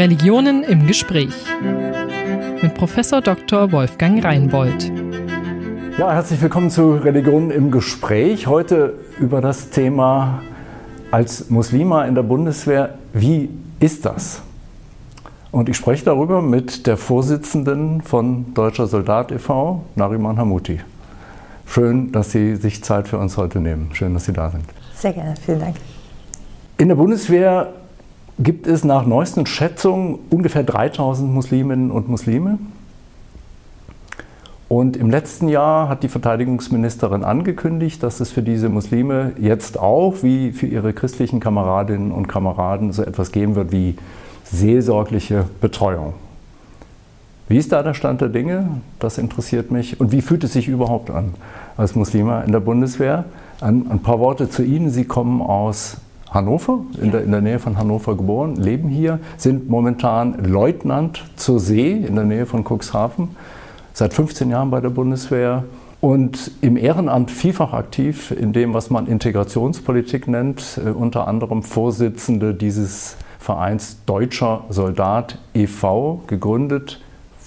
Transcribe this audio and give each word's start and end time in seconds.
Religionen 0.00 0.64
im 0.64 0.86
Gespräch 0.86 1.34
mit 2.62 2.72
Professor 2.72 3.20
Dr. 3.20 3.70
Wolfgang 3.70 4.24
Reinbold. 4.24 4.90
Ja, 5.98 6.14
herzlich 6.14 6.40
willkommen 6.40 6.70
zu 6.70 6.92
Religionen 6.92 7.50
im 7.50 7.70
Gespräch. 7.70 8.46
Heute 8.46 8.94
über 9.18 9.42
das 9.42 9.68
Thema 9.68 10.40
als 11.10 11.50
Muslima 11.50 12.06
in 12.06 12.14
der 12.14 12.22
Bundeswehr. 12.22 12.94
Wie 13.12 13.50
ist 13.78 14.06
das? 14.06 14.40
Und 15.50 15.68
ich 15.68 15.76
spreche 15.76 16.06
darüber 16.06 16.40
mit 16.40 16.86
der 16.86 16.96
Vorsitzenden 16.96 18.00
von 18.00 18.54
Deutscher 18.54 18.86
Soldat 18.86 19.30
e.V., 19.30 19.84
Nariman 19.96 20.38
Hamuti. 20.38 20.80
Schön, 21.66 22.10
dass 22.10 22.32
Sie 22.32 22.56
sich 22.56 22.82
Zeit 22.82 23.06
für 23.06 23.18
uns 23.18 23.36
heute 23.36 23.60
nehmen. 23.60 23.90
Schön, 23.92 24.14
dass 24.14 24.24
Sie 24.24 24.32
da 24.32 24.48
sind. 24.48 24.64
Sehr 24.94 25.12
gerne, 25.12 25.34
vielen 25.44 25.60
Dank. 25.60 25.76
In 26.78 26.88
der 26.88 26.94
Bundeswehr 26.94 27.74
gibt 28.40 28.66
es 28.66 28.84
nach 28.84 29.06
neuesten 29.06 29.46
Schätzungen 29.46 30.18
ungefähr 30.30 30.64
3000 30.64 31.32
Musliminnen 31.32 31.90
und 31.90 32.08
Muslime. 32.08 32.58
Und 34.68 34.96
im 34.96 35.10
letzten 35.10 35.48
Jahr 35.48 35.88
hat 35.88 36.02
die 36.04 36.08
Verteidigungsministerin 36.08 37.24
angekündigt, 37.24 38.02
dass 38.02 38.20
es 38.20 38.30
für 38.30 38.42
diese 38.42 38.68
Muslime 38.68 39.32
jetzt 39.38 39.78
auch, 39.78 40.22
wie 40.22 40.52
für 40.52 40.66
ihre 40.66 40.92
christlichen 40.92 41.40
Kameradinnen 41.40 42.12
und 42.12 42.28
Kameraden, 42.28 42.92
so 42.92 43.02
etwas 43.02 43.32
geben 43.32 43.56
wird 43.56 43.72
wie 43.72 43.96
seelsorgliche 44.44 45.44
Betreuung. 45.60 46.14
Wie 47.48 47.58
ist 47.58 47.72
da 47.72 47.82
der 47.82 47.94
Stand 47.94 48.20
der 48.20 48.28
Dinge? 48.28 48.80
Das 49.00 49.18
interessiert 49.18 49.72
mich. 49.72 49.98
Und 49.98 50.12
wie 50.12 50.22
fühlt 50.22 50.44
es 50.44 50.52
sich 50.52 50.68
überhaupt 50.68 51.10
an 51.10 51.34
als 51.76 51.96
Muslima 51.96 52.42
in 52.42 52.52
der 52.52 52.60
Bundeswehr? 52.60 53.24
Ein, 53.60 53.90
ein 53.90 53.98
paar 53.98 54.20
Worte 54.20 54.48
zu 54.48 54.62
Ihnen. 54.62 54.90
Sie 54.90 55.04
kommen 55.04 55.42
aus 55.42 55.96
Hannover, 56.30 56.84
in, 56.98 57.06
ja. 57.06 57.12
der, 57.12 57.24
in 57.24 57.30
der 57.30 57.40
Nähe 57.40 57.58
von 57.58 57.78
Hannover 57.78 58.16
geboren, 58.16 58.56
leben 58.56 58.88
hier, 58.88 59.18
sind 59.36 59.68
momentan 59.68 60.44
Leutnant 60.44 61.24
zur 61.36 61.60
See 61.60 61.92
in 61.92 62.14
der 62.14 62.24
Nähe 62.24 62.46
von 62.46 62.64
Cuxhaven, 62.64 63.36
seit 63.92 64.14
15 64.14 64.50
Jahren 64.50 64.70
bei 64.70 64.80
der 64.80 64.90
Bundeswehr 64.90 65.64
und 66.00 66.50
im 66.60 66.76
Ehrenamt 66.76 67.30
vielfach 67.30 67.72
aktiv 67.72 68.30
in 68.30 68.52
dem, 68.52 68.72
was 68.72 68.90
man 68.90 69.06
Integrationspolitik 69.06 70.28
nennt, 70.28 70.80
äh, 70.84 70.90
unter 70.90 71.28
anderem 71.28 71.62
Vorsitzende 71.62 72.54
dieses 72.54 73.16
Vereins 73.38 73.98
Deutscher 74.06 74.64
Soldat 74.68 75.38
e.V., 75.54 76.22
gegründet 76.26 77.00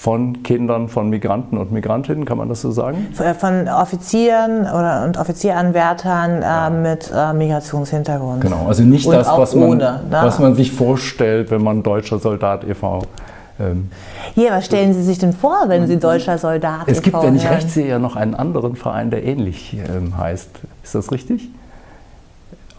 von 0.03 0.43
Kindern 0.43 0.89
von 0.89 1.09
Migranten 1.09 1.57
und 1.57 1.71
Migrantinnen, 1.71 2.25
kann 2.25 2.37
man 2.37 2.49
das 2.49 2.59
so 2.59 2.71
sagen? 2.71 3.07
Von 3.13 3.69
Offizieren 3.69 4.63
oder, 4.63 5.05
und 5.05 5.17
Offizieranwärtern 5.17 6.41
äh, 6.41 6.69
mit 6.69 7.09
äh, 7.15 7.31
Migrationshintergrund. 7.31 8.41
Genau, 8.41 8.65
also 8.67 8.83
nicht 8.83 9.05
und 9.05 9.13
das, 9.13 9.29
was 9.29 9.55
man, 9.55 9.69
ohne, 9.69 9.77
ne? 9.77 10.01
was 10.09 10.39
man 10.39 10.55
sich 10.55 10.73
vorstellt, 10.73 11.51
wenn 11.51 11.63
man 11.63 11.83
deutscher 11.83 12.19
Soldat 12.19 12.65
e.V. 12.65 13.03
Ähm, 13.61 13.91
ja, 14.35 14.51
was 14.51 14.65
stellen 14.65 14.93
Sie 14.93 15.03
sich 15.03 15.19
denn 15.19 15.31
vor, 15.31 15.55
wenn 15.67 15.87
Sie 15.87 15.95
deutscher 15.95 16.37
Soldat 16.37 16.81
e.V. 16.81 16.91
Es 16.91 17.01
gibt, 17.01 17.23
wenn 17.23 17.37
ich 17.37 17.49
recht 17.49 17.69
sehe, 17.69 17.87
ja 17.87 17.97
noch 17.97 18.17
einen 18.17 18.35
anderen 18.35 18.75
Verein, 18.75 19.09
der 19.09 19.23
ähnlich 19.23 19.77
ähm, 19.87 20.17
heißt. 20.17 20.49
Ist 20.83 20.95
das 20.95 21.13
richtig? 21.13 21.47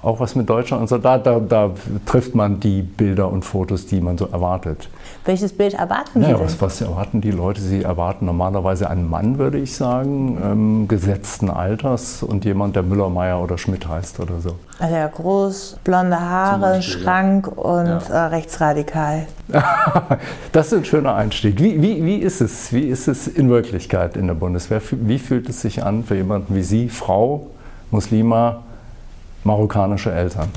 auch 0.05 0.21
was 0.21 0.35
mit 0.35 0.49
Deutschland 0.49 0.83
und 0.83 0.89
so, 0.89 0.99
da, 0.99 1.19
da, 1.19 1.41
da, 1.41 1.71
trifft 2.05 2.35
man 2.35 2.61
die 2.61 2.83
Bilder 2.83 3.31
und 3.31 3.43
Fotos, 3.43 3.87
die 3.87 4.01
man 4.01 4.19
so 4.19 4.27
erwartet. 4.27 4.89
Welches 5.25 5.53
Bild 5.55 5.75
erwarten 5.75 6.23
Sie? 6.23 6.31
Ja, 6.31 6.39
was, 6.39 6.61
was, 6.61 6.81
erwarten 6.81 7.21
die 7.23 7.31
Leute? 7.31 7.61
Sie 7.61 7.83
erwarten 7.83 8.27
normalerweise 8.27 8.91
einen 8.91 9.09
Mann, 9.09 9.39
würde 9.39 9.59
ich 9.59 9.75
sagen, 9.75 10.39
ähm, 10.43 10.89
gesetzten 10.89 11.49
Alters 11.49 12.23
und 12.23 12.45
jemand, 12.45 12.77
der 12.77 12.83
Müller, 12.83 13.09
Meier 13.09 13.41
oder 13.41 13.57
Schmidt 13.57 13.89
heißt 13.89 14.21
oder 14.21 14.41
so. 14.41 14.57
Also 14.79 14.95
ja, 14.95 15.07
groß, 15.07 15.79
blonde 15.83 16.21
Haare, 16.21 16.61
Beispiel, 16.61 17.03
Schrank 17.03 17.47
ja. 17.47 17.63
und 17.63 17.87
ja. 17.87 18.27
Äh, 18.27 18.27
rechtsradikal. 18.27 19.27
das 20.53 20.67
ist 20.67 20.79
ein 20.79 20.85
schöner 20.85 21.15
Einstieg. 21.15 21.59
Wie, 21.59 21.81
wie, 21.81 22.05
wie 22.05 22.17
ist 22.17 22.43
es? 22.43 22.73
Wie 22.73 22.87
ist 22.89 23.09
es 23.09 23.27
in 23.27 23.49
Wirklichkeit 23.49 24.17
in 24.17 24.27
der 24.27 24.35
Bundeswehr? 24.35 24.83
Wie 24.91 25.19
fühlt 25.19 25.49
es 25.49 25.63
sich 25.63 25.83
an 25.83 26.05
für 26.05 26.17
jemanden 26.17 26.55
wie 26.55 26.63
Sie, 26.63 26.91
Frau, 26.91 27.47
Muslima, 27.91 28.63
marokkanische 29.45 30.13
Eltern. 30.13 30.49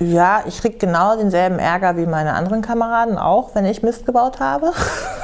Ja, 0.00 0.42
ich 0.46 0.60
kriege 0.60 0.78
genau 0.78 1.16
denselben 1.16 1.58
Ärger 1.58 1.96
wie 1.96 2.06
meine 2.06 2.34
anderen 2.34 2.62
Kameraden 2.62 3.18
auch, 3.18 3.54
wenn 3.54 3.64
ich 3.64 3.82
Mist 3.82 4.06
gebaut 4.06 4.38
habe. 4.38 4.72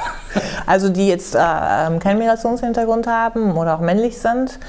also 0.65 0.89
die 0.89 1.07
jetzt 1.07 1.33
äh, 1.33 1.39
ähm, 1.39 1.99
keinen 1.99 2.19
Migrationshintergrund 2.19 3.07
haben 3.07 3.55
oder 3.55 3.75
auch 3.75 3.79
männlich 3.79 4.19
sind, 4.19 4.59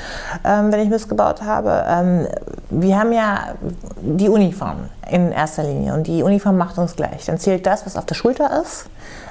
ähm, 0.45 0.71
wenn 0.71 0.81
ich 0.81 0.89
Mist 0.89 1.09
gebaut 1.09 1.43
habe. 1.43 1.85
Ähm, 1.89 2.29
wir 2.71 2.99
haben 2.99 3.13
ja 3.13 3.55
die 4.01 4.29
Uniform 4.29 4.89
in 5.11 5.33
erster 5.33 5.65
Linie 5.65 5.95
und 5.95 6.07
die 6.07 6.23
Uniform 6.23 6.57
macht 6.57 6.79
uns 6.79 6.95
gleich. 6.95 7.25
Dann 7.27 7.39
zählt 7.39 7.67
das, 7.67 7.85
was 7.85 7.97
auf 7.97 8.07
der 8.07 8.15
Schulter 8.15 8.63
ist 8.63 8.87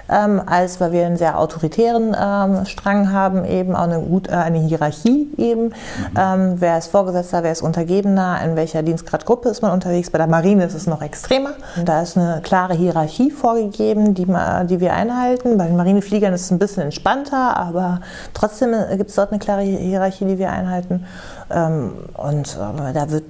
ähm, 0.09 0.41
als 0.45 0.79
weil 0.79 0.91
wir 0.91 1.05
einen 1.05 1.17
sehr 1.17 1.39
autoritären 1.39 2.15
ähm, 2.19 2.65
Strang 2.65 3.11
haben, 3.11 3.45
eben 3.45 3.75
auch 3.75 3.83
eine, 3.83 3.99
gut, 3.99 4.27
äh, 4.27 4.31
eine 4.31 4.59
Hierarchie 4.59 5.29
eben. 5.37 5.65
Mhm. 5.65 5.73
Ähm, 6.17 6.55
wer 6.57 6.77
ist 6.77 6.87
Vorgesetzter, 6.87 7.43
wer 7.43 7.51
ist 7.51 7.61
Untergebener, 7.61 8.39
in 8.43 8.55
welcher 8.55 8.83
Dienstgradgruppe 8.83 9.49
ist 9.49 9.61
man 9.61 9.71
unterwegs. 9.71 10.09
Bei 10.09 10.17
der 10.17 10.27
Marine 10.27 10.65
ist 10.65 10.73
es 10.73 10.87
noch 10.87 11.01
extremer. 11.01 11.51
Da 11.83 12.01
ist 12.01 12.17
eine 12.17 12.41
klare 12.43 12.73
Hierarchie 12.73 13.31
vorgegeben, 13.31 14.13
die, 14.13 14.25
die 14.25 14.79
wir 14.79 14.93
einhalten. 14.93 15.57
Bei 15.57 15.67
den 15.67 15.77
Marinefliegern 15.77 16.33
ist 16.33 16.41
es 16.41 16.51
ein 16.51 16.59
bisschen 16.59 16.83
entspannter, 16.83 17.57
aber 17.57 18.01
trotzdem 18.33 18.73
äh, 18.73 18.97
gibt 18.97 19.09
es 19.09 19.15
dort 19.15 19.31
eine 19.31 19.39
klare 19.39 19.61
Hierarchie, 19.61 20.25
die 20.25 20.37
wir 20.37 20.51
einhalten. 20.51 21.05
Ähm, 21.49 21.93
und 22.15 22.57
äh, 22.57 22.93
da 22.93 23.09
wird 23.11 23.23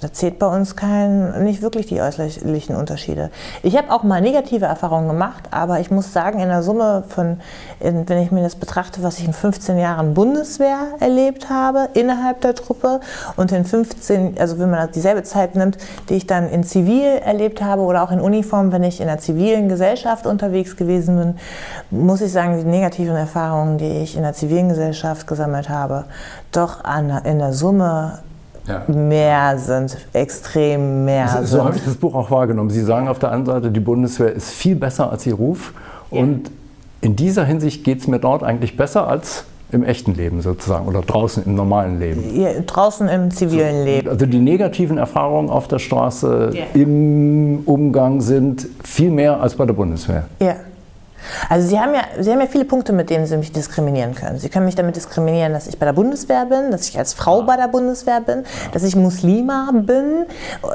da 0.00 0.12
zählt 0.12 0.38
bei 0.38 0.46
uns 0.46 0.76
kein, 0.76 1.44
nicht 1.44 1.60
wirklich 1.60 1.86
die 1.86 2.00
äußerlichen 2.00 2.74
Unterschiede. 2.74 3.30
Ich 3.62 3.76
habe 3.76 3.92
auch 3.92 4.02
mal 4.02 4.20
negative 4.22 4.64
Erfahrungen 4.64 5.08
gemacht, 5.08 5.44
aber 5.50 5.80
ich 5.80 5.90
muss 5.90 6.12
sagen, 6.12 6.40
in 6.40 6.48
der 6.48 6.62
Summe 6.62 7.04
von, 7.08 7.40
in, 7.80 8.08
wenn 8.08 8.22
ich 8.22 8.30
mir 8.30 8.42
das 8.42 8.56
betrachte, 8.56 9.02
was 9.02 9.18
ich 9.18 9.26
in 9.26 9.34
15 9.34 9.78
Jahren 9.78 10.14
Bundeswehr 10.14 10.78
erlebt 11.00 11.50
habe, 11.50 11.90
innerhalb 11.92 12.40
der 12.40 12.54
Truppe 12.54 13.00
und 13.36 13.52
in 13.52 13.66
15, 13.66 14.38
also 14.38 14.58
wenn 14.58 14.70
man 14.70 14.90
dieselbe 14.90 15.22
Zeit 15.22 15.54
nimmt, 15.54 15.76
die 16.08 16.14
ich 16.14 16.26
dann 16.26 16.48
in 16.48 16.64
Zivil 16.64 17.18
erlebt 17.22 17.62
habe 17.62 17.82
oder 17.82 18.02
auch 18.02 18.10
in 18.10 18.20
Uniform, 18.20 18.72
wenn 18.72 18.84
ich 18.84 19.00
in 19.00 19.06
der 19.06 19.18
zivilen 19.18 19.68
Gesellschaft 19.68 20.26
unterwegs 20.26 20.76
gewesen 20.76 21.18
bin, 21.18 21.34
muss 21.90 22.22
ich 22.22 22.32
sagen, 22.32 22.58
die 22.58 22.64
negativen 22.64 23.16
Erfahrungen, 23.16 23.76
die 23.76 23.98
ich 24.02 24.16
in 24.16 24.22
der 24.22 24.32
zivilen 24.32 24.70
Gesellschaft 24.70 25.26
gesammelt 25.26 25.68
habe, 25.68 26.04
doch 26.52 26.84
an, 26.84 27.10
in 27.24 27.38
der 27.38 27.52
Summe 27.52 28.20
ja. 28.66 28.82
mehr 28.92 29.58
sind, 29.58 29.96
extrem 30.12 31.04
mehr 31.04 31.28
so, 31.28 31.36
sind. 31.38 31.46
So 31.46 31.64
habe 31.64 31.76
ich 31.76 31.84
das 31.84 31.94
Buch 31.94 32.14
auch 32.14 32.30
wahrgenommen. 32.30 32.70
Sie 32.70 32.82
sagen 32.82 33.08
auf 33.08 33.18
der 33.18 33.32
einen 33.32 33.46
Seite, 33.46 33.70
die 33.70 33.80
Bundeswehr 33.80 34.32
ist 34.32 34.50
viel 34.50 34.76
besser 34.76 35.10
als 35.10 35.26
ihr 35.26 35.34
Ruf. 35.34 35.72
Ja. 36.10 36.20
Und 36.20 36.50
in 37.00 37.16
dieser 37.16 37.44
Hinsicht 37.44 37.84
geht 37.84 38.00
es 38.00 38.08
mir 38.08 38.18
dort 38.18 38.42
eigentlich 38.42 38.76
besser 38.76 39.08
als 39.08 39.44
im 39.72 39.84
echten 39.84 40.14
Leben 40.14 40.42
sozusagen 40.42 40.86
oder 40.88 41.00
draußen 41.00 41.44
im 41.44 41.54
normalen 41.54 42.00
Leben? 42.00 42.24
Ja, 42.38 42.50
draußen 42.60 43.08
im 43.08 43.30
zivilen 43.30 43.84
Leben. 43.84 44.08
Also 44.08 44.26
die 44.26 44.40
negativen 44.40 44.98
Erfahrungen 44.98 45.48
auf 45.48 45.68
der 45.68 45.78
Straße 45.78 46.50
yeah. 46.52 46.66
im 46.74 47.60
Umgang 47.66 48.20
sind 48.20 48.66
viel 48.82 49.10
mehr 49.10 49.40
als 49.40 49.54
bei 49.54 49.66
der 49.66 49.74
Bundeswehr. 49.74 50.24
Ja. 50.40 50.56
Also 51.48 51.68
Sie 51.68 51.78
haben, 51.78 51.94
ja, 51.94 52.02
Sie 52.18 52.30
haben 52.30 52.40
ja 52.40 52.46
viele 52.46 52.64
Punkte, 52.64 52.92
mit 52.92 53.10
denen 53.10 53.26
Sie 53.26 53.36
mich 53.36 53.52
diskriminieren 53.52 54.14
können. 54.14 54.38
Sie 54.38 54.48
können 54.48 54.66
mich 54.66 54.74
damit 54.74 54.96
diskriminieren, 54.96 55.52
dass 55.52 55.66
ich 55.66 55.78
bei 55.78 55.86
der 55.86 55.92
Bundeswehr 55.92 56.46
bin, 56.46 56.70
dass 56.70 56.88
ich 56.88 56.98
als 56.98 57.14
Frau 57.14 57.42
bei 57.42 57.56
der 57.56 57.68
Bundeswehr 57.68 58.20
bin, 58.20 58.44
dass 58.72 58.82
ich 58.82 58.96
Muslima 58.96 59.70
bin, 59.72 60.26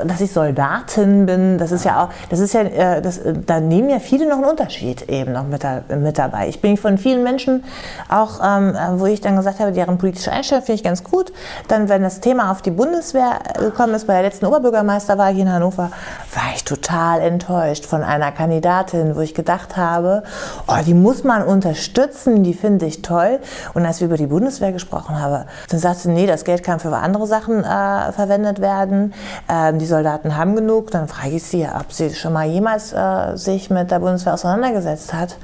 dass 0.06 0.22
ich 0.22 0.32
Soldatin 0.32 1.26
bin. 1.26 1.58
Das 1.58 1.72
ist 1.72 1.86
ja 1.86 2.04
auch, 2.04 2.10
das 2.30 2.40
ist 2.40 2.54
ja, 2.54 2.62
äh, 2.62 3.02
das, 3.02 3.22
da 3.46 3.60
nehmen 3.60 3.90
ja 3.90 4.00
viele 4.00 4.28
noch 4.28 4.38
einen 4.38 4.46
Unterschied 4.46 5.10
eben 5.10 5.32
noch 5.32 5.46
mit, 5.46 5.64
da, 5.64 5.82
mit 5.96 6.18
dabei. 6.18 6.48
Ich 6.48 6.62
bin 6.62 6.78
von 6.78 6.98
vielen 6.98 7.24
Menschen 7.24 7.64
auch, 8.10 8.40
ähm, 8.44 8.76
wo 8.96 9.06
ich 9.06 9.22
dann 9.22 9.36
gesagt 9.36 9.60
habe, 9.60 9.72
deren 9.72 9.98
politische 9.98 10.32
Einstellung 10.32 10.64
finde 10.64 10.78
ich 10.78 10.84
ganz 10.84 11.04
gut. 11.04 11.32
Dann, 11.68 11.90
wenn 11.90 12.02
das 12.02 12.20
Thema 12.20 12.52
auf 12.52 12.62
die 12.62 12.72
Bundeswehr 12.72 13.40
gekommen 13.60 13.94
ist, 13.94 14.08
bei 14.08 14.14
der 14.14 14.24
letzten 14.24 14.46
Oberbürgermeisterwahl 14.46 15.34
hier 15.34 15.44
in 15.44 15.52
Hannover, 15.52 15.92
war 16.34 16.44
ich 16.56 16.64
total 16.64 17.22
enttäuscht 17.22 17.86
von 17.86 18.04
einer 18.04 18.32
Kandidatin, 18.32 19.16
wo 19.16 19.22
ich 19.22 19.34
gedacht 19.34 19.78
habe, 19.78 20.24
oh, 20.68 20.76
die 20.86 20.94
muss 20.94 21.24
man 21.24 21.44
unterstützen, 21.44 22.44
die 22.44 22.54
finde 22.54 22.86
ich 22.86 23.02
toll. 23.02 23.40
Und 23.74 23.86
als 23.86 24.00
wir 24.00 24.08
über 24.08 24.18
die 24.18 24.28
Bundeswehr 24.28 24.72
gesprochen 24.72 25.20
haben, 25.22 25.46
dann 25.70 25.80
sagte 25.80 26.04
sie, 26.04 26.10
nee, 26.10 26.28
das 26.28 26.44
Geld 26.44 26.64
kann 26.64 26.80
für 26.80 26.96
andere 26.96 27.28
Sachen 27.28 27.64
äh, 27.64 28.12
verwendet 28.12 28.60
werden. 28.62 29.14
Ähm, 29.50 29.80
die 29.80 29.86
Soldaten 29.86 30.38
haben 30.38 30.56
genug. 30.56 30.92
Dann 30.92 31.08
frage 31.08 31.36
ich 31.36 31.44
sie, 31.44 31.68
ob 31.68 31.92
sie 31.92 32.14
schon 32.14 32.34
mal 32.34 32.46
jemals 32.46 32.94
äh, 32.94 33.36
sich 33.36 33.70
mit 33.70 33.92
der 33.92 34.00
Bundeswehr 34.00 34.34
auseinandergesetzt 34.34 35.14
hat 35.14 35.38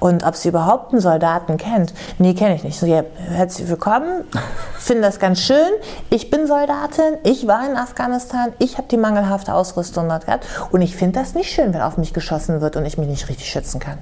und 0.00 0.24
ob 0.24 0.36
sie 0.36 0.48
überhaupt 0.48 0.92
einen 0.92 1.00
Soldaten 1.00 1.56
kennt. 1.56 1.94
Nee, 2.18 2.34
kenne 2.34 2.54
ich 2.54 2.64
nicht. 2.64 2.78
So, 2.78 2.86
ja, 2.86 3.02
herzlich 3.30 3.68
willkommen. 3.68 4.24
Finde 4.78 5.02
das 5.02 5.18
ganz 5.18 5.40
schön. 5.40 5.68
Ich 6.10 6.30
bin 6.30 6.46
Soldatin. 6.46 7.18
Ich 7.24 7.46
war 7.46 7.68
in 7.68 7.76
Afghanistan. 7.76 8.52
Ich 8.58 8.78
habe 8.78 8.88
die 8.88 8.96
mangelhafte 8.96 9.54
Ausrüstung 9.54 10.08
dort 10.08 10.26
gehabt. 10.26 10.46
Und 10.70 10.82
ich 10.82 10.96
finde 10.96 11.20
das 11.20 11.34
nicht 11.34 11.50
schön, 11.50 11.74
wenn 11.74 11.82
auf 11.82 11.96
mich 11.96 12.12
geschossen 12.12 12.60
wird 12.60 12.76
und 12.76 12.86
ich 12.86 12.98
mich 12.98 13.08
nicht 13.08 13.28
richtig 13.28 13.50
schützen 13.50 13.80
kann. 13.80 13.98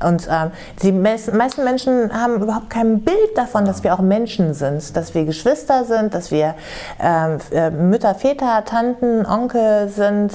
Und 0.00 0.28
ähm, 0.30 0.52
die 0.82 0.92
meisten 0.92 1.64
Menschen 1.64 2.12
haben 2.12 2.42
überhaupt 2.42 2.70
kein 2.70 3.00
Bild 3.00 3.36
davon, 3.36 3.64
dass 3.64 3.82
wir 3.82 3.94
auch 3.94 4.00
Menschen 4.00 4.54
sind, 4.54 4.96
dass 4.96 5.14
wir 5.14 5.24
Geschwister 5.24 5.84
sind, 5.84 6.14
dass 6.14 6.30
wir 6.30 6.54
ähm, 7.00 7.38
äh, 7.50 7.70
Mütter, 7.70 8.14
Väter, 8.14 8.64
Tanten, 8.64 9.26
Onkel 9.26 9.88
sind 9.88 10.32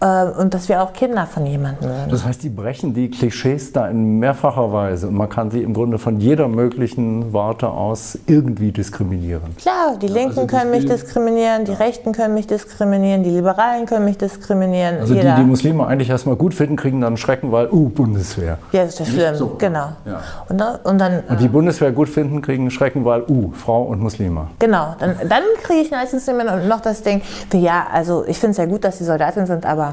und 0.00 0.54
dass 0.54 0.68
wir 0.68 0.82
auch 0.82 0.94
Kinder 0.94 1.26
von 1.26 1.44
jemandem 1.44 1.90
sind. 1.90 2.12
Das 2.12 2.24
heißt, 2.24 2.42
die 2.42 2.48
brechen 2.48 2.94
die 2.94 3.10
Klischees 3.10 3.72
da 3.72 3.86
in 3.88 4.18
mehrfacher 4.18 4.72
Weise 4.72 5.08
und 5.08 5.14
man 5.14 5.28
kann 5.28 5.50
sie 5.50 5.62
im 5.62 5.74
Grunde 5.74 5.98
von 5.98 6.20
jeder 6.20 6.48
möglichen 6.48 7.34
Warte 7.34 7.68
aus 7.68 8.18
irgendwie 8.26 8.72
diskriminieren. 8.72 9.54
Klar, 9.58 9.96
die 10.00 10.06
Linken 10.06 10.38
also 10.38 10.46
können 10.46 10.70
mich 10.70 10.86
diskriminieren, 10.86 11.66
die 11.66 11.72
Rechten 11.72 12.12
können 12.12 12.32
mich 12.32 12.46
diskriminieren, 12.46 13.22
die 13.24 13.30
Liberalen 13.30 13.84
können 13.84 14.06
mich 14.06 14.16
diskriminieren. 14.16 15.00
Also 15.00 15.14
jeder. 15.14 15.34
die, 15.34 15.42
die 15.42 15.46
Muslime 15.46 15.86
eigentlich 15.86 16.08
erstmal 16.08 16.36
gut 16.36 16.54
finden, 16.54 16.76
kriegen 16.76 17.02
dann 17.02 17.18
Schrecken, 17.18 17.52
weil, 17.52 17.68
uh, 17.70 17.90
Bundeswehr. 17.90 18.56
Ja, 18.72 18.84
das 18.84 18.94
ist 18.94 19.00
ja 19.00 19.04
schlimm, 19.06 19.34
so. 19.34 19.56
genau. 19.58 19.88
Ja. 20.06 20.20
Und, 20.48 20.58
dann- 20.58 20.76
und 20.84 20.98
dann, 20.98 21.20
Und 21.28 21.40
die 21.40 21.48
Bundeswehr 21.48 21.92
gut 21.92 22.08
finden, 22.08 22.40
kriegen 22.40 22.70
Schrecken, 22.70 23.04
weil, 23.04 23.22
uh, 23.28 23.52
Frau 23.52 23.82
und 23.82 24.00
Muslime. 24.00 24.46
genau, 24.58 24.94
dann, 24.98 25.16
dann 25.28 25.42
kriege 25.62 25.80
ich 25.80 25.90
meistens 25.90 26.26
immer 26.26 26.56
noch 26.56 26.80
das 26.80 27.02
Ding, 27.02 27.20
ja, 27.52 27.86
also 27.92 28.24
ich 28.26 28.38
finde 28.38 28.52
es 28.52 28.56
ja 28.56 28.64
gut, 28.64 28.82
dass 28.84 28.96
sie 28.96 29.04
Soldatin 29.04 29.44
sind, 29.44 29.66
aber 29.66 29.89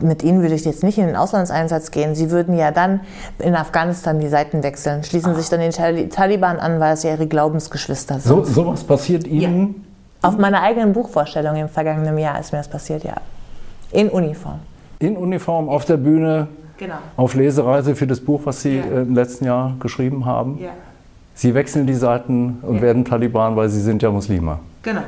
mit 0.00 0.22
ihnen 0.22 0.42
würde 0.42 0.54
ich 0.54 0.64
jetzt 0.64 0.82
nicht 0.82 0.98
in 0.98 1.06
den 1.06 1.16
Auslandseinsatz 1.16 1.90
gehen. 1.90 2.14
Sie 2.14 2.30
würden 2.30 2.56
ja 2.56 2.70
dann 2.70 3.00
in 3.38 3.54
Afghanistan 3.54 4.18
die 4.20 4.28
Seiten 4.28 4.62
wechseln, 4.62 5.04
schließen 5.04 5.34
sich 5.34 5.48
dann 5.48 5.60
den 5.60 5.70
Tali- 5.72 6.08
Taliban 6.08 6.58
an, 6.58 6.80
weil 6.80 6.94
es 6.94 7.02
ja 7.02 7.10
ihre 7.10 7.26
Glaubensgeschwister 7.26 8.18
sind. 8.18 8.28
So, 8.28 8.42
sowas 8.44 8.82
passiert 8.84 9.26
Ihnen 9.26 9.84
Auf 10.22 10.38
meiner 10.38 10.62
eigenen 10.62 10.92
Buchvorstellung 10.92 11.56
im 11.56 11.68
vergangenen 11.68 12.16
Jahr 12.16 12.38
ist 12.40 12.52
mir 12.52 12.58
das 12.58 12.68
passiert, 12.68 13.02
ja. 13.04 13.14
In 13.90 14.08
Uniform. 14.08 14.60
in 15.00 15.16
Uniform 15.16 15.68
auf 15.68 15.84
der 15.84 15.96
Bühne, 15.96 16.46
Genau. 16.78 16.94
auf 17.16 17.34
Lesereise 17.34 17.94
für 17.96 18.06
das 18.06 18.20
Buch, 18.20 18.40
was 18.44 18.62
Sie 18.62 18.76
Ja. 18.78 18.84
äh, 18.84 19.02
im 19.02 19.14
letzten 19.14 19.44
Jahr 19.46 19.74
geschrieben 19.80 20.24
haben. 20.26 20.58
Ja, 20.60 20.70
Sie 21.34 21.54
wechseln 21.54 21.86
die 21.86 21.94
Seiten 21.94 22.58
und 22.62 22.76
Ja. 22.76 22.82
werden 22.82 23.04
Taliban, 23.04 23.56
weil 23.56 23.68
Sie 23.68 23.80
sind 23.80 24.02
ja 24.02 24.10
Muslime. 24.10 24.58
genau. 24.82 25.00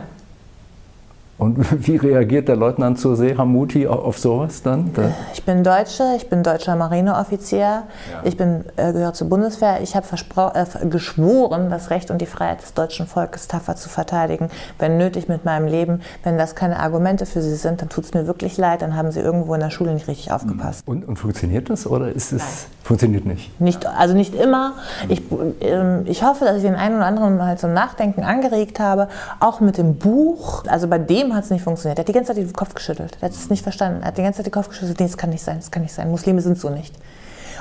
Und 1.36 1.58
wie 1.86 1.96
reagiert 1.96 2.48
der 2.48 2.56
Leutnant 2.56 2.98
zur 2.98 3.16
See, 3.16 3.36
Hamuti, 3.36 3.86
auf 3.86 4.18
sowas 4.18 4.62
dann? 4.62 4.92
Da, 4.94 5.12
Ich 5.32 5.44
bin 5.44 5.64
Deutsche, 5.64 6.04
ich 6.16 6.28
bin 6.28 6.42
deutscher 6.42 6.76
Marineoffizier, 6.76 7.84
ich 8.22 8.36
bin, 8.36 8.64
äh, 8.76 8.92
gehöre 8.92 9.14
zur 9.14 9.28
Bundeswehr. 9.28 9.80
Ich 9.82 9.96
habe 9.96 10.06
äh, 10.54 10.86
geschworen, 10.86 11.70
das 11.70 11.90
Recht 11.90 12.10
und 12.10 12.20
die 12.20 12.26
Freiheit 12.26 12.62
des 12.62 12.74
deutschen 12.74 13.06
Volkes 13.06 13.48
tapfer 13.48 13.76
zu 13.76 13.88
verteidigen, 13.88 14.48
wenn 14.78 14.96
nötig 14.96 15.28
mit 15.28 15.44
meinem 15.44 15.66
Leben. 15.66 16.02
Wenn 16.22 16.38
das 16.38 16.54
keine 16.54 16.78
Argumente 16.78 17.26
für 17.26 17.42
Sie 17.42 17.54
sind, 17.56 17.82
dann 17.82 17.88
tut 17.88 18.04
es 18.04 18.14
mir 18.14 18.26
wirklich 18.26 18.56
leid, 18.56 18.82
dann 18.82 18.96
haben 18.96 19.10
Sie 19.10 19.20
irgendwo 19.20 19.54
in 19.54 19.60
der 19.60 19.70
Schule 19.70 19.94
nicht 19.94 20.08
richtig 20.08 20.30
aufgepasst. 20.30 20.86
und, 20.86 21.06
und 21.06 21.16
funktioniert 21.16 21.70
das 21.70 21.86
oder 21.86 22.12
ist 22.12 22.32
es 22.32 22.42
Nein. 22.42 22.83
Funktioniert 22.84 23.24
nicht? 23.24 23.60
Nicht, 23.60 23.86
also 23.86 24.14
nicht 24.14 24.34
immer. 24.34 24.74
Ich, 25.08 25.22
ähm, 25.60 26.02
ich 26.04 26.22
hoffe, 26.22 26.44
dass 26.44 26.58
ich 26.58 26.62
den 26.62 26.76
einen 26.76 26.96
oder 26.96 27.06
anderen 27.06 27.36
mal 27.36 27.58
zum 27.58 27.72
Nachdenken 27.72 28.22
angeregt 28.22 28.78
habe. 28.78 29.08
Auch 29.40 29.60
mit 29.60 29.78
dem 29.78 29.96
Buch. 29.96 30.64
Also 30.68 30.86
bei 30.86 30.98
dem 30.98 31.34
hat 31.34 31.44
es 31.44 31.50
nicht 31.50 31.62
funktioniert. 31.62 31.98
Er 31.98 32.02
hat 32.02 32.08
die 32.08 32.12
ganze 32.12 32.34
Zeit 32.34 32.44
den 32.44 32.52
Kopf 32.52 32.74
geschüttelt. 32.74 33.16
Er 33.20 33.28
hat 33.28 33.32
es 33.32 33.50
nicht 33.50 33.62
verstanden. 33.62 34.02
Er 34.02 34.08
hat 34.08 34.18
die 34.18 34.22
ganze 34.22 34.38
Zeit 34.38 34.46
den 34.46 34.52
Kopf 34.52 34.68
geschüttelt. 34.68 35.00
Nee, 35.00 35.06
das 35.06 35.16
kann 35.16 35.30
nicht 35.30 35.42
sein, 35.42 35.56
das 35.56 35.70
kann 35.70 35.82
nicht 35.82 35.94
sein. 35.94 36.10
Muslime 36.10 36.40
sind 36.42 36.58
so 36.58 36.68
nicht. 36.68 36.94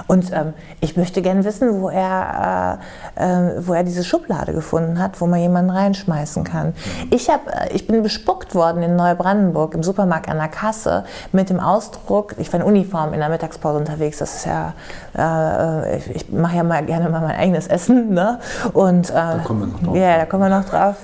Und 0.08 0.32
ähm, 0.32 0.54
ich 0.82 0.98
möchte 0.98 1.22
gerne 1.22 1.44
wissen, 1.44 1.82
wo 1.82 1.90
er, 1.90 2.80
äh, 3.18 3.24
äh, 3.24 3.68
wo 3.68 3.74
er 3.74 3.84
diese 3.84 4.04
Schublade 4.04 4.54
gefunden 4.54 5.00
hat, 5.00 5.20
wo 5.22 5.28
man 5.28 5.40
jemanden 5.40 5.72
reinschmeißen 5.72 6.44
kann. 6.44 6.74
Ich, 7.10 7.30
hab, 7.30 7.48
äh, 7.48 7.74
ich 7.74 7.88
bin 7.88 8.04
bespuckt 8.04 8.56
worden 8.56 8.84
in 8.84 8.96
Neubrandenburg 8.96 9.74
im 9.74 9.84
Supermarkt 9.84 10.30
an 10.30 10.38
der 10.38 10.48
Kasse 10.48 11.06
mit 11.32 11.50
dem 11.50 11.60
Ausdruck, 11.60 12.36
ich 12.38 12.52
war 12.52 12.60
in 12.60 12.66
Uniform 12.66 13.14
in 13.14 13.20
der 13.20 13.30
Mittagspause 13.30 13.80
unterwegs, 13.80 14.18
das 14.20 14.36
ist 14.36 14.46
ja, 14.46 14.74
äh, 15.18 15.98
ich, 15.98 16.16
ich 16.16 16.32
mache 16.32 16.58
ja 16.58 16.64
mal 16.64 16.86
gerne 16.86 17.10
mal 17.10 17.22
mein 17.22 17.36
eigenes 17.36 17.68
Essen. 17.68 18.14
Ne? 18.14 18.40
Und, 18.74 19.10
äh, 19.10 19.14
da 19.14 19.42
kommen 19.44 19.62
wir 19.62 19.68
noch 19.68 19.82
drauf. 19.82 19.96
Ja, 19.96 20.18
da 20.18 20.26
kommen 20.26 20.44
wir 20.44 20.50
noch 20.50 20.66
drauf. 20.66 20.96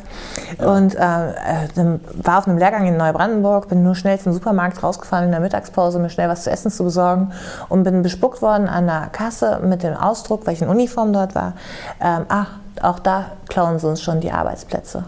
Und 0.58 0.96
äh, 0.96 1.00
war 1.00 2.40
auf 2.40 2.48
einem 2.48 2.58
Lehrgang 2.58 2.88
in 2.88 2.98
Neubrandenburg, 2.98 3.70
bin 3.70 3.84
nur 3.84 3.96
schnell 3.96 4.20
zum 4.20 4.34
Supermarkt 4.34 4.82
rausgefahren 4.82 5.26
in 5.26 5.32
der 5.32 5.40
Mittagspause, 5.40 5.98
um 5.98 6.04
mir 6.04 6.10
schnell 6.10 6.30
was 6.30 6.44
zu 6.44 6.52
essen 6.52 6.72
zu 6.72 6.84
besorgen 6.84 7.32
und 7.70 7.84
bin 7.84 8.02
bespuckt 8.02 8.42
worden 8.42 8.68
an 8.68 8.79
der 8.88 9.08
Kasse 9.12 9.60
mit 9.64 9.84
dem 9.84 9.96
Ausdruck, 9.96 10.46
in 10.62 10.68
Uniform 10.68 11.14
dort 11.14 11.36
war, 11.36 11.54
ähm, 12.02 12.26
ach, 12.30 12.52
auch 12.82 13.00
da 13.00 13.32
klauen 13.48 13.80
sie 13.80 13.88
uns 13.88 14.02
schon 14.02 14.22
die 14.22 14.32
Arbeitsplätze. 14.32 15.06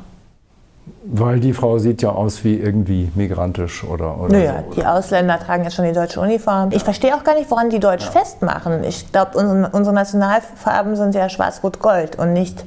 Weil 1.03 1.39
die 1.39 1.53
Frau 1.53 1.79
sieht 1.79 2.03
ja 2.03 2.09
aus 2.11 2.43
wie 2.43 2.55
irgendwie 2.57 3.09
migrantisch 3.15 3.83
oder, 3.83 4.19
oder 4.21 4.37
Naja, 4.37 4.63
so. 4.69 4.75
die 4.75 4.85
Ausländer 4.85 5.39
tragen 5.39 5.63
jetzt 5.63 5.75
schon 5.75 5.85
die 5.85 5.93
deutsche 5.93 6.19
Uniform. 6.21 6.69
Ich 6.71 6.83
verstehe 6.83 7.15
auch 7.15 7.23
gar 7.23 7.33
nicht, 7.35 7.49
woran 7.49 7.71
die 7.71 7.79
Deutsch 7.79 8.07
festmachen. 8.07 8.83
Ich 8.83 9.11
glaube, 9.11 9.31
unsere, 9.37 9.69
unsere 9.71 9.95
Nationalfarben 9.95 10.95
sind 10.95 11.15
ja 11.15 11.27
schwarz-rot-gold 11.27 12.19
und 12.19 12.33
nicht 12.33 12.63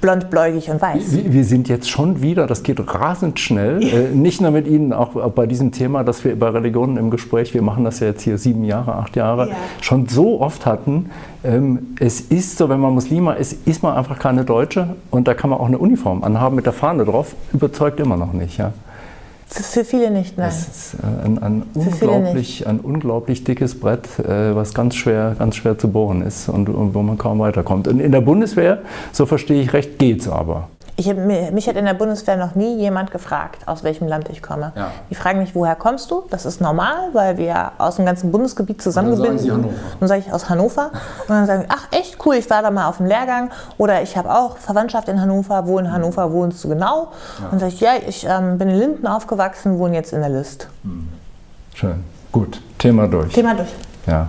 blond-bläugig 0.00 0.70
und 0.70 0.82
weiß. 0.82 1.12
Wir, 1.12 1.32
wir 1.32 1.44
sind 1.44 1.68
jetzt 1.68 1.88
schon 1.88 2.20
wieder, 2.20 2.48
das 2.48 2.64
geht 2.64 2.80
rasend 2.92 3.38
schnell, 3.38 3.82
äh, 3.82 4.08
nicht 4.14 4.40
nur 4.40 4.50
mit 4.50 4.66
Ihnen, 4.66 4.92
auch, 4.92 5.10
bei 5.30 5.46
diesem 5.46 5.70
Thema, 5.70 6.02
dass 6.02 6.24
wir 6.24 6.32
über 6.32 6.52
Religionen 6.54 6.96
im 6.96 7.10
Gespräch, 7.10 7.54
wir 7.54 7.62
machen 7.62 7.84
das 7.84 8.00
ja 8.00 8.08
jetzt 8.08 8.22
hier 8.22 8.38
sieben 8.38 8.64
Jahre, 8.64 8.94
acht 8.96 9.14
Jahre, 9.16 9.50
Ja. 9.50 9.54
schon 9.80 10.08
so 10.08 10.40
oft 10.40 10.66
hatten. 10.66 11.10
Ähm, 11.44 11.94
es 12.00 12.20
ist 12.20 12.58
so, 12.58 12.68
wenn 12.68 12.80
man 12.80 12.92
Muslima 12.94 13.34
ist, 13.34 13.66
ist 13.68 13.84
man 13.84 13.96
einfach 13.96 14.18
keine 14.18 14.44
Deutsche 14.44 14.96
und 15.12 15.28
da 15.28 15.34
kann 15.34 15.50
man 15.50 15.60
auch 15.60 15.66
eine 15.68 15.78
Uniform 15.78 16.24
anhaben 16.24 16.56
mit 16.56 16.66
der 16.66 16.72
Fahne 16.72 17.04
drauf, 17.04 17.36
überzeugt 17.68 18.00
immer 18.00 18.16
noch 18.16 18.32
nicht. 18.32 18.58
Ja? 18.58 18.72
Für, 19.46 19.84
viele 19.84 20.10
nicht, 20.10 20.36
nein. 20.36 20.48
Das 20.48 20.68
ist 20.68 20.94
äh, 21.02 21.26
ein, 21.26 21.42
ein, 21.42 21.62
unglaublich, 21.74 22.66
ein 22.66 22.80
unglaublich 22.80 23.44
dickes 23.44 23.78
Brett, 23.78 24.06
äh, 24.18 24.54
was 24.54 24.74
ganz 24.74 24.94
schwer, 24.94 25.36
ganz 25.38 25.56
schwer 25.56 25.78
zu 25.78 25.88
bohren 25.88 26.22
ist 26.22 26.48
und, 26.48 26.68
und 26.68 26.94
wo 26.94 27.02
man 27.02 27.16
kaum 27.16 27.38
weiterkommt. 27.38 27.88
Und 27.88 28.00
in 28.00 28.12
der 28.12 28.20
Bundeswehr, 28.20 28.82
so 29.12 29.24
verstehe 29.24 29.62
ich 29.62 29.72
recht, 29.72 29.98
geht's 29.98 30.28
aber. 30.28 30.68
Ich 31.00 31.14
mich 31.14 31.68
hat 31.68 31.76
in 31.76 31.84
der 31.84 31.94
Bundeswehr 31.94 32.36
noch 32.36 32.56
nie 32.56 32.76
jemand 32.76 33.12
gefragt, 33.12 33.68
aus 33.68 33.84
welchem 33.84 34.08
Land 34.08 34.28
ich 34.30 34.42
komme. 34.42 34.72
Ja. 34.74 34.90
Die 35.08 35.14
fragen 35.14 35.38
mich, 35.38 35.54
woher 35.54 35.76
kommst 35.76 36.10
du? 36.10 36.24
Das 36.28 36.44
ist 36.44 36.60
normal, 36.60 37.10
weil 37.12 37.38
wir 37.38 37.70
aus 37.78 37.96
dem 37.96 38.04
ganzen 38.04 38.32
Bundesgebiet 38.32 38.82
zusammengebunden 38.82 39.38
Sie 39.38 39.52
Hannover. 39.52 39.74
Dann 40.00 40.08
sage 40.08 40.24
ich 40.26 40.32
aus 40.32 40.50
Hannover. 40.50 40.90
Und 41.28 41.28
dann 41.28 41.46
sagen, 41.46 41.66
ach 41.68 41.86
echt 41.92 42.18
cool, 42.26 42.34
ich 42.34 42.50
war 42.50 42.62
da 42.62 42.72
mal 42.72 42.88
auf 42.88 42.96
dem 42.96 43.06
Lehrgang. 43.06 43.52
Oder 43.76 44.02
ich 44.02 44.16
habe 44.16 44.28
auch 44.28 44.56
Verwandtschaft 44.56 45.08
in 45.08 45.20
Hannover. 45.20 45.68
Wo 45.68 45.78
in 45.78 45.92
Hannover 45.92 46.32
wohnst 46.32 46.64
du 46.64 46.68
genau? 46.68 47.12
Und 47.42 47.52
dann 47.52 47.60
sage 47.60 47.74
ich, 47.74 47.80
ja, 47.80 47.92
ich 48.04 48.26
ähm, 48.28 48.58
bin 48.58 48.68
in 48.68 48.80
Linden 48.80 49.06
aufgewachsen, 49.06 49.78
wohne 49.78 49.94
jetzt 49.94 50.12
in 50.12 50.20
der 50.20 50.30
List. 50.30 50.66
Schön. 51.74 52.02
Gut, 52.32 52.60
Thema 52.76 53.06
durch. 53.06 53.32
Thema 53.32 53.54
durch. 53.54 53.70
Ja. 54.04 54.28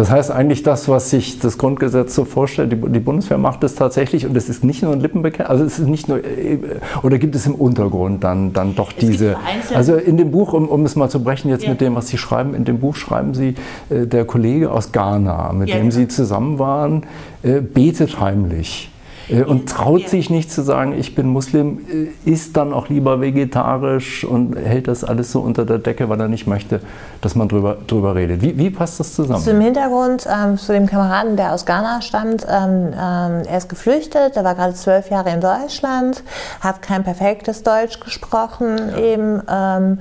Das 0.00 0.10
heißt 0.10 0.30
eigentlich 0.30 0.62
das, 0.62 0.88
was 0.88 1.10
sich 1.10 1.40
das 1.40 1.58
Grundgesetz 1.58 2.14
so 2.14 2.24
vorstellt, 2.24 2.72
die, 2.72 2.76
die 2.76 3.00
Bundeswehr 3.00 3.36
macht 3.36 3.62
es 3.64 3.74
tatsächlich 3.74 4.24
und 4.24 4.34
es 4.34 4.48
ist 4.48 4.64
nicht 4.64 4.82
nur 4.82 4.94
ein 4.94 5.00
Lippenbekenntnis, 5.00 5.50
also 5.50 5.62
es 5.64 5.78
ist 5.78 5.88
nicht 5.88 6.08
nur, 6.08 6.24
äh, 6.24 6.58
oder 7.02 7.18
gibt 7.18 7.34
es 7.34 7.44
im 7.44 7.54
Untergrund 7.54 8.24
dann, 8.24 8.54
dann 8.54 8.74
doch 8.74 8.92
diese, 8.92 9.36
also 9.74 9.96
in 9.96 10.16
dem 10.16 10.30
Buch, 10.30 10.54
um, 10.54 10.68
um 10.68 10.86
es 10.86 10.96
mal 10.96 11.10
zu 11.10 11.22
brechen 11.22 11.50
jetzt 11.50 11.64
Ja. 11.64 11.70
mit 11.70 11.82
dem, 11.82 11.96
was 11.96 12.08
Sie 12.08 12.16
schreiben, 12.16 12.54
in 12.54 12.64
dem 12.64 12.78
Buch 12.78 12.96
schreiben 12.96 13.34
Sie, 13.34 13.56
äh, 13.90 14.06
der 14.06 14.24
Kollege 14.24 14.70
aus 14.70 14.90
Ghana, 14.90 15.52
mit 15.52 15.68
Ja, 15.68 15.76
dem 15.76 15.90
genau. 15.90 15.94
Sie 15.94 16.08
zusammen 16.08 16.58
waren, 16.58 17.02
äh, 17.42 17.60
betet 17.60 18.18
heimlich. 18.20 18.89
Äh, 19.30 19.44
Und 19.44 19.68
traut 19.68 20.02
Ja. 20.02 20.08
sich 20.08 20.30
nicht 20.30 20.50
zu 20.50 20.62
sagen, 20.62 20.92
ich 20.98 21.14
bin 21.14 21.28
Muslim, 21.28 21.80
äh, 22.24 22.30
isst 22.30 22.56
dann 22.56 22.72
auch 22.72 22.88
lieber 22.88 23.20
vegetarisch 23.20 24.24
und 24.24 24.56
hält 24.56 24.88
das 24.88 25.04
alles 25.04 25.32
so 25.32 25.40
unter 25.40 25.64
der 25.64 25.78
Decke, 25.78 26.08
weil 26.08 26.20
er 26.20 26.28
nicht 26.28 26.46
möchte, 26.46 26.80
dass 27.20 27.34
man 27.34 27.48
drüber, 27.48 27.76
drüber 27.86 28.14
redet. 28.14 28.42
Wie, 28.42 28.58
wie 28.58 28.70
passt 28.70 29.00
das 29.00 29.14
zusammen? 29.14 29.42
Zum 29.42 29.60
Hintergrund 29.60 30.26
ähm, 30.28 30.58
zu 30.58 30.72
dem 30.72 30.86
Kameraden, 30.86 31.36
der 31.36 31.52
aus 31.52 31.64
Ghana 31.66 32.02
stammt. 32.02 32.46
Ähm, 32.48 32.92
ähm, 32.92 33.42
er 33.46 33.58
ist 33.58 33.68
geflüchtet, 33.68 34.36
er 34.36 34.44
war 34.44 34.54
gerade 34.54 34.74
zwölf 34.74 35.10
Jahre 35.10 35.30
in 35.30 35.40
Deutschland, 35.40 36.22
hat 36.60 36.82
kein 36.82 37.04
perfektes 37.04 37.62
Deutsch 37.62 38.00
gesprochen, 38.00 38.78
eben 38.98 39.42
ähm, 39.50 40.00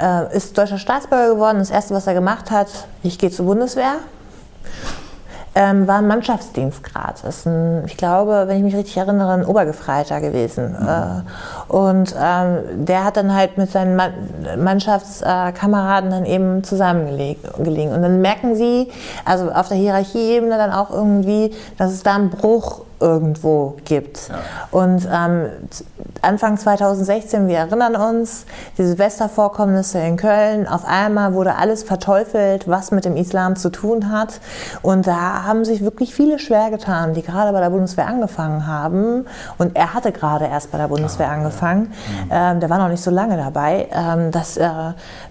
äh, 0.00 0.36
ist 0.36 0.56
deutscher 0.58 0.78
Staatsbürger 0.78 1.34
geworden. 1.34 1.58
Das 1.58 1.70
erste, 1.70 1.94
was 1.94 2.06
er 2.06 2.14
gemacht 2.14 2.50
hat, 2.50 2.68
ich 3.02 3.18
gehe 3.18 3.30
zur 3.30 3.46
Bundeswehr. 3.46 3.94
Ähm, 5.58 5.88
war 5.88 6.00
ein 6.00 6.06
Mannschaftsdienstgrad. 6.06 7.24
Ist 7.24 7.46
ein, 7.46 7.84
ich 7.86 7.96
glaube, 7.96 8.44
wenn 8.46 8.58
ich 8.58 8.62
mich 8.62 8.76
richtig 8.76 8.98
erinnere, 8.98 9.32
ein 9.32 9.46
Obergefreiter 9.46 10.20
gewesen. 10.20 10.74
Äh, 10.74 11.72
und 11.72 12.14
ähm, 12.20 12.84
der 12.84 13.04
hat 13.04 13.16
dann 13.16 13.34
halt 13.34 13.56
mit 13.56 13.70
seinen 13.70 13.96
Ma 13.96 14.10
Mannschaftskameraden 14.58 16.10
dann 16.10 16.26
eben 16.26 16.62
zusammengelegen. 16.62 17.92
Und 17.94 18.02
dann 18.02 18.20
merken 18.20 18.54
sie, 18.54 18.92
also 19.24 19.50
auf 19.50 19.68
der 19.68 19.78
Hierarchieebene 19.78 20.58
dann 20.58 20.72
auch 20.72 20.90
irgendwie, 20.90 21.54
dass 21.78 21.90
es 21.90 22.02
da 22.02 22.16
einen 22.16 22.28
Bruch 22.28 22.82
irgendwo 23.00 23.76
gibt. 23.84 24.30
Und 24.70 25.08
ähm, 25.12 25.46
Anfang 26.22 26.56
2016, 26.56 27.48
wir 27.48 27.58
erinnern 27.58 27.96
uns, 27.96 28.46
die 28.78 28.84
Silvestervorkommnisse 28.84 29.98
in 29.98 30.16
Köln, 30.16 30.66
auf 30.66 30.84
einmal 30.84 31.34
wurde 31.34 31.56
alles 31.56 31.82
verteufelt, 31.82 32.68
was 32.68 32.90
mit 32.90 33.04
dem 33.04 33.16
Islam 33.16 33.56
zu 33.56 33.70
tun 33.70 34.10
hat. 34.10 34.40
Und 34.82 35.06
da 35.06 35.44
haben 35.44 35.64
sich 35.64 35.82
wirklich 35.82 36.14
viele 36.14 36.38
schwer 36.38 36.70
getan, 36.70 37.14
die 37.14 37.22
gerade 37.22 37.52
bei 37.52 37.60
der 37.60 37.70
Bundeswehr 37.70 38.06
angefangen 38.06 38.66
haben. 38.66 39.26
Und 39.58 39.76
er 39.76 39.94
hatte 39.94 40.12
gerade 40.12 40.46
erst 40.46 40.72
bei 40.72 40.78
der 40.78 40.88
Bundeswehr 40.88 41.30
angefangen. 41.30 41.92
Ähm, 42.30 42.60
der 42.60 42.70
war 42.70 42.78
noch 42.78 42.88
nicht 42.88 43.02
so 43.02 43.10
lange 43.10 43.36
dabei, 43.36 43.88
ähm, 43.92 44.30
dass 44.30 44.56
äh, 44.56 44.68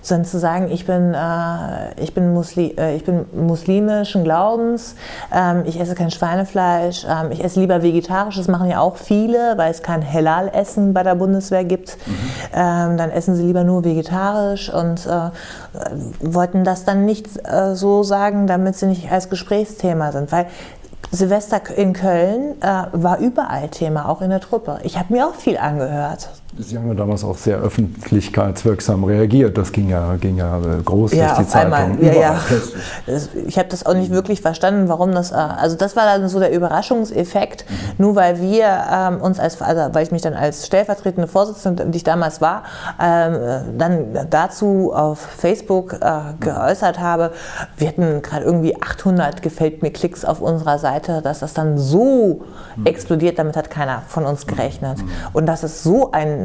dann 0.08 0.26
zu 0.26 0.40
sagen, 0.40 0.70
ich 0.72 0.86
bin, 0.86 1.14
äh, 1.14 2.00
ich 2.02 2.14
bin, 2.14 2.34
Musli 2.34 2.76
äh, 2.78 2.96
ich 2.96 3.04
bin 3.04 3.26
muslimischen 3.34 4.24
Glaubens, 4.24 4.96
ähm, 5.34 5.64
ich 5.66 5.80
esse 5.80 5.96
kein 5.96 6.12
Schweinefleisch, 6.12 7.06
ähm, 7.10 7.32
ich 7.32 7.44
esse 7.44 7.55
esse 7.56 7.62
lieber 7.62 7.82
vegetarisch, 7.82 8.36
das 8.36 8.48
machen 8.48 8.70
ja 8.70 8.80
auch 8.80 8.98
viele, 8.98 9.58
weil 9.58 9.72
es 9.72 9.82
kein 9.82 10.06
Halal-Essen 10.06 10.94
bei 10.94 11.04
der 11.04 11.16
Bundeswehr 11.16 11.64
gibt. 11.64 11.98
Mhm. 12.06 12.14
Ähm, 12.54 12.98
dann 12.98 13.12
essen 13.12 13.36
sie 13.36 13.44
lieber 13.44 13.64
nur 13.64 13.84
vegetarisch 13.84 14.70
und 14.70 15.06
äh, 15.06 15.30
wollten 16.20 16.64
das 16.64 16.84
dann 16.84 17.06
nicht 17.06 17.28
äh, 17.48 17.76
so 17.76 18.04
sagen, 18.04 18.48
damit 18.48 18.76
sie 18.76 18.88
nicht 18.88 19.12
als 19.12 19.30
Gesprächsthema 19.30 20.12
sind. 20.12 20.32
Weil 20.32 20.48
Silvester 21.12 21.62
in 21.76 21.94
Köln 21.94 22.62
äh, 22.62 22.88
war 22.92 23.20
überall 23.20 23.70
Thema, 23.70 24.10
auch 24.10 24.22
in 24.22 24.30
der 24.30 24.42
Truppe. 24.42 24.80
Ich 24.84 24.98
habe 24.98 25.14
mir 25.14 25.28
auch 25.28 25.36
viel 25.36 25.58
angehört. 25.58 26.30
Sie 26.58 26.78
haben 26.78 26.88
ja 26.88 26.94
damals 26.94 27.26
auch 27.26 27.36
sehr 27.36 27.58
öffentlichkeitswirksam 27.58 29.04
reagiert. 29.04 29.58
Das 29.58 29.74
ging 29.74 29.90
ja, 29.90 30.16
ging 30.16 30.38
ja 30.38 30.58
äh, 30.60 30.82
groß 30.84 31.12
ja, 31.12 31.28
durch 31.28 31.40
die 31.40 31.48
Zeitung. 31.52 31.74
Einmal. 31.74 32.04
Ja, 32.04 32.14
ja. 32.14 32.40
Ich 33.46 33.58
habe 33.58 33.68
das 33.68 33.86
auch 33.86 33.94
nicht 33.94 34.10
wirklich 34.10 34.42
verstanden, 34.42 34.88
warum 34.88 35.12
das. 35.12 35.32
Äh, 35.32 35.36
also 35.36 35.76
das 35.76 35.98
war 35.98 36.06
dann 36.06 36.30
so 36.30 36.40
der 36.40 36.54
Überraschungseffekt. 36.54 37.66
Mhm. 37.70 37.76
Nur 37.98 38.16
weil 38.16 38.40
wir 38.40 38.68
ähm, 38.90 39.20
uns 39.20 39.38
als, 39.38 39.62
also 39.62 39.94
weil 39.94 40.04
ich 40.04 40.12
mich 40.12 40.22
dann 40.22 40.34
als 40.34 40.66
stellvertretende 40.66 41.28
Vorsitzende, 41.28 41.86
die 41.88 41.98
ich 41.98 42.06
damals 42.06 42.40
war, 42.40 42.64
ähm, 43.02 43.78
dann 43.78 44.28
dazu 44.30 44.94
auf 44.96 45.20
Facebook 45.20 45.98
äh, 46.00 46.36
geäußert 46.40 47.02
habe, 47.02 47.32
wir 47.76 47.90
hatten 47.90 48.22
gerade 48.22 48.46
irgendwie 48.46 48.82
800 48.82 49.42
gefällt 49.42 49.82
mir 49.84 49.92
Klicks 49.92 50.24
auf 50.24 50.40
unserer 50.40 50.80
Seite, 50.80 51.22
dass 51.22 51.40
das 51.40 51.54
dann 51.54 51.78
so 51.78 52.44
mhm. 52.78 52.86
explodiert. 52.86 53.40
Damit 53.40 53.58
hat 53.58 53.70
keiner 53.70 54.04
von 54.08 54.26
uns 54.26 54.48
gerechnet. 54.48 55.00
Mhm. 55.00 55.10
Und 55.34 55.48
dass 55.48 55.64
es 55.64 55.84
so 55.84 56.14
ein 56.14 56.45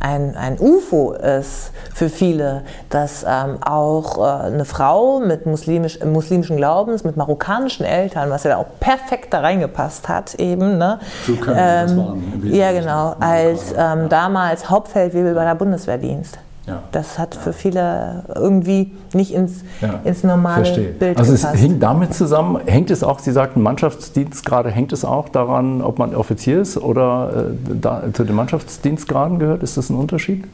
ein, 0.00 0.36
ein, 0.36 0.58
UFO 0.60 1.12
ist 1.12 1.72
für 1.94 2.10
viele, 2.10 2.62
dass 2.90 3.24
ähm, 3.26 3.56
auch 3.62 4.18
äh, 4.18 4.46
eine 4.46 4.66
Frau 4.66 5.20
mit 5.20 5.46
muslimisch, 5.46 5.98
muslimischen 6.04 6.56
Glaubens, 6.56 7.04
mit 7.04 7.16
marokkanischen 7.16 7.86
Eltern, 7.86 8.28
was 8.28 8.44
ja 8.44 8.58
auch 8.58 8.66
perfekt 8.80 9.32
da 9.32 9.40
reingepasst 9.40 10.08
hat, 10.08 10.34
eben. 10.34 10.76
Ne? 10.76 10.98
So 11.26 11.36
können, 11.36 12.20
ähm, 12.42 12.52
ja, 12.52 12.72
genau, 12.72 13.16
als 13.18 13.74
ähm, 13.76 14.10
damals 14.10 14.68
Hauptfeldwebel 14.68 15.34
bei 15.34 15.44
der 15.44 15.54
Bundeswehrdienst. 15.54 16.38
Ja. 16.66 16.82
Das 16.92 17.18
hat 17.18 17.34
für 17.34 17.52
viele 17.52 18.24
irgendwie 18.34 18.92
nicht 19.12 19.34
ins, 19.34 19.64
ja. 19.82 20.00
ins 20.04 20.24
normale 20.24 20.64
Verstehe. 20.64 20.92
Bild 20.92 21.18
Also 21.18 21.34
es 21.34 21.44
hängt 21.44 21.82
damit 21.82 22.14
zusammen, 22.14 22.58
hängt 22.66 22.90
es 22.90 23.02
auch, 23.02 23.18
Sie 23.18 23.32
sagten 23.32 23.60
Mannschaftsdienstgrade, 23.60 24.70
hängt 24.70 24.92
es 24.92 25.04
auch 25.04 25.28
daran, 25.28 25.82
ob 25.82 25.98
man 25.98 26.14
Offizier 26.14 26.62
ist 26.62 26.78
oder 26.78 27.50
äh, 27.52 27.74
da, 27.80 28.04
zu 28.12 28.24
den 28.24 28.34
Mannschaftsdienstgraden 28.34 29.38
gehört? 29.38 29.62
Ist 29.62 29.76
das 29.76 29.90
ein 29.90 29.96
Unterschied? 29.96 30.44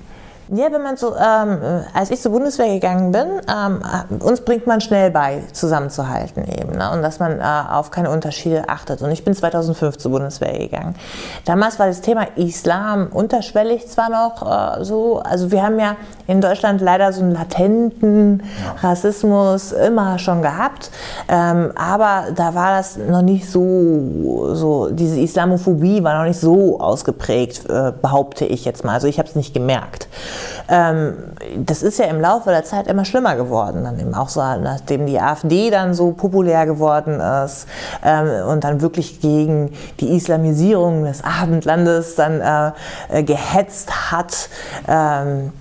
Ja, 0.52 0.72
wenn 0.72 0.82
man 0.82 0.96
so, 0.96 1.14
ähm, 1.14 1.58
als 1.94 2.10
ich 2.10 2.20
zur 2.20 2.32
Bundeswehr 2.32 2.74
gegangen 2.74 3.12
bin, 3.12 3.40
ähm, 3.48 3.82
uns 4.18 4.40
bringt 4.40 4.66
man 4.66 4.80
schnell 4.80 5.12
bei, 5.12 5.44
zusammenzuhalten 5.52 6.42
eben 6.42 6.76
ne? 6.76 6.90
und 6.90 7.02
dass 7.02 7.20
man 7.20 7.38
äh, 7.38 7.44
auf 7.70 7.92
keine 7.92 8.10
Unterschiede 8.10 8.68
achtet. 8.68 9.00
Und 9.00 9.12
ich 9.12 9.24
bin 9.24 9.32
2005 9.32 9.98
zur 9.98 10.10
Bundeswehr 10.10 10.58
gegangen. 10.58 10.96
Damals 11.44 11.78
war 11.78 11.86
das 11.86 12.00
Thema 12.00 12.26
Islam 12.34 13.10
unterschwellig 13.12 13.86
zwar 13.86 14.10
noch 14.10 14.80
äh, 14.80 14.84
so, 14.84 15.20
also 15.20 15.52
wir 15.52 15.62
haben 15.62 15.78
ja 15.78 15.94
in 16.26 16.40
Deutschland 16.40 16.80
leider 16.80 17.12
so 17.12 17.22
einen 17.22 17.30
latenten 17.30 18.42
ja. 18.42 18.88
Rassismus 18.88 19.70
immer 19.70 20.18
schon 20.18 20.42
gehabt, 20.42 20.90
ähm, 21.28 21.70
aber 21.76 22.32
da 22.34 22.56
war 22.56 22.76
das 22.76 22.96
noch 22.96 23.22
nicht 23.22 23.48
so, 23.48 24.54
so 24.54 24.88
diese 24.90 25.20
Islamophobie 25.20 26.02
war 26.02 26.18
noch 26.18 26.26
nicht 26.26 26.40
so 26.40 26.80
ausgeprägt, 26.80 27.70
äh, 27.70 27.92
behaupte 28.02 28.46
ich 28.46 28.64
jetzt 28.64 28.84
mal. 28.84 28.94
Also 28.94 29.06
ich 29.06 29.20
habe 29.20 29.28
es 29.28 29.36
nicht 29.36 29.54
gemerkt. 29.54 30.08
Ähm, 30.68 31.14
das 31.56 31.82
ist 31.82 31.98
ja 31.98 32.06
im 32.06 32.20
Laufe 32.20 32.50
der 32.50 32.64
Zeit 32.64 32.86
immer 32.86 33.04
schlimmer 33.04 33.36
geworden. 33.36 33.84
Dann 33.84 33.98
eben 33.98 34.14
auch 34.14 34.28
so, 34.28 34.40
nachdem 34.40 35.06
die 35.06 35.20
AfD 35.20 35.70
dann 35.70 35.94
so 35.94 36.12
populär 36.12 36.66
geworden 36.66 37.20
ist 37.20 37.66
ähm, 38.04 38.46
und 38.48 38.64
dann 38.64 38.80
wirklich 38.80 39.20
gegen 39.20 39.72
die 40.00 40.16
Islamisierung 40.16 41.04
des 41.04 41.22
Abendlandes 41.24 42.14
dann 42.14 42.40
äh, 42.40 42.72
äh 43.18 43.22
gehetzt 43.22 44.12
hat. 44.12 44.48
Ähm, 44.88 45.52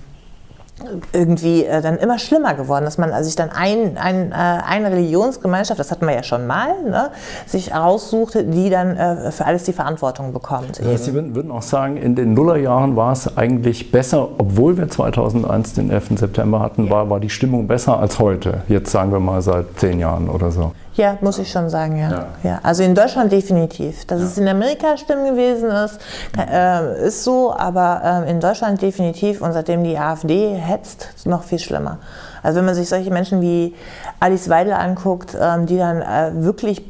irgendwie 1.12 1.64
äh, 1.64 1.80
dann 1.82 1.98
immer 1.98 2.18
schlimmer 2.18 2.54
geworden, 2.54 2.84
dass 2.84 2.98
man 2.98 3.12
also 3.12 3.26
sich 3.26 3.36
dann 3.36 3.50
ein, 3.50 3.96
ein, 3.96 4.32
äh, 4.32 4.34
eine 4.34 4.90
Religionsgemeinschaft, 4.90 5.78
das 5.78 5.90
hatten 5.90 6.06
wir 6.06 6.14
ja 6.14 6.22
schon 6.22 6.46
mal, 6.46 6.82
ne, 6.82 7.10
sich 7.46 7.74
aussuchte, 7.74 8.44
die 8.44 8.70
dann 8.70 8.96
äh, 8.96 9.30
für 9.32 9.44
alles 9.44 9.64
die 9.64 9.72
Verantwortung 9.72 10.32
bekommt. 10.32 10.78
Ja, 10.78 10.96
Sie 10.96 11.14
würden 11.14 11.50
auch 11.50 11.62
sagen, 11.62 11.96
in 11.96 12.14
den 12.14 12.34
Nullerjahren 12.34 12.96
war 12.96 13.12
es 13.12 13.36
eigentlich 13.36 13.90
besser, 13.90 14.28
obwohl 14.38 14.76
wir 14.76 14.88
2001 14.88 15.74
den 15.74 15.90
11. 15.90 16.18
September 16.18 16.60
hatten, 16.60 16.84
ja. 16.84 16.90
war, 16.90 17.10
war 17.10 17.20
die 17.20 17.30
Stimmung 17.30 17.66
besser 17.66 17.98
als 17.98 18.18
heute. 18.18 18.62
Jetzt 18.68 18.90
sagen 18.90 19.12
wir 19.12 19.20
mal 19.20 19.42
seit 19.42 19.78
zehn 19.78 19.98
Jahren 19.98 20.28
oder 20.28 20.50
so. 20.50 20.72
Ja, 20.94 21.16
muss 21.20 21.38
ich 21.38 21.50
schon 21.50 21.70
sagen, 21.70 21.96
ja. 21.96 22.10
ja. 22.10 22.26
ja. 22.42 22.60
Also 22.62 22.82
in 22.82 22.94
Deutschland 22.94 23.30
definitiv. 23.30 24.04
Dass 24.06 24.20
ja. 24.20 24.26
es 24.26 24.38
in 24.38 24.48
Amerika 24.48 24.96
schlimm 24.96 25.24
gewesen 25.24 25.70
ist, 25.70 26.00
äh, 26.36 27.06
ist 27.06 27.24
so, 27.24 27.54
aber 27.54 28.24
äh, 28.26 28.30
in 28.30 28.40
Deutschland 28.40 28.82
definitiv 28.82 29.40
und 29.40 29.52
seitdem 29.52 29.84
die 29.84 29.96
AfD 29.96 30.54
hetzt, 30.54 31.26
noch 31.26 31.44
viel 31.44 31.58
schlimmer. 31.58 31.98
Also 32.42 32.58
wenn 32.58 32.64
man 32.64 32.74
sich 32.74 32.88
solche 32.88 33.10
Menschen 33.10 33.40
wie 33.40 33.74
Alice 34.18 34.48
Weidel 34.48 34.72
anguckt, 34.72 35.36
ähm, 35.40 35.66
die 35.66 35.78
dann 35.78 36.02
äh, 36.02 36.32
wirklich 36.42 36.82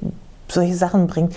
solche 0.48 0.74
Sachen 0.74 1.06
bringt, 1.06 1.34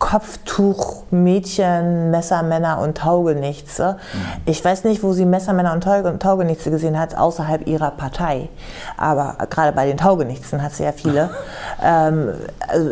Kopftuch, 0.00 1.02
Mädchen, 1.10 2.10
Messermänner 2.10 2.80
und 2.80 2.96
Taugenichtse. 2.96 3.98
Ich 4.46 4.64
weiß 4.64 4.84
nicht, 4.84 5.02
wo 5.02 5.12
sie 5.12 5.26
Messermänner 5.26 5.74
und 5.74 5.82
Taugenichtse 6.22 6.70
gesehen 6.70 6.98
hat, 6.98 7.16
außerhalb 7.16 7.68
ihrer 7.68 7.90
Partei. 7.90 8.48
Aber 8.96 9.36
gerade 9.50 9.72
bei 9.72 9.86
den 9.86 9.98
Taugenichtsen 9.98 10.62
hat 10.62 10.72
sie 10.72 10.84
ja 10.84 10.92
viele. 10.92 11.30
ähm, 11.84 12.30
also, 12.66 12.90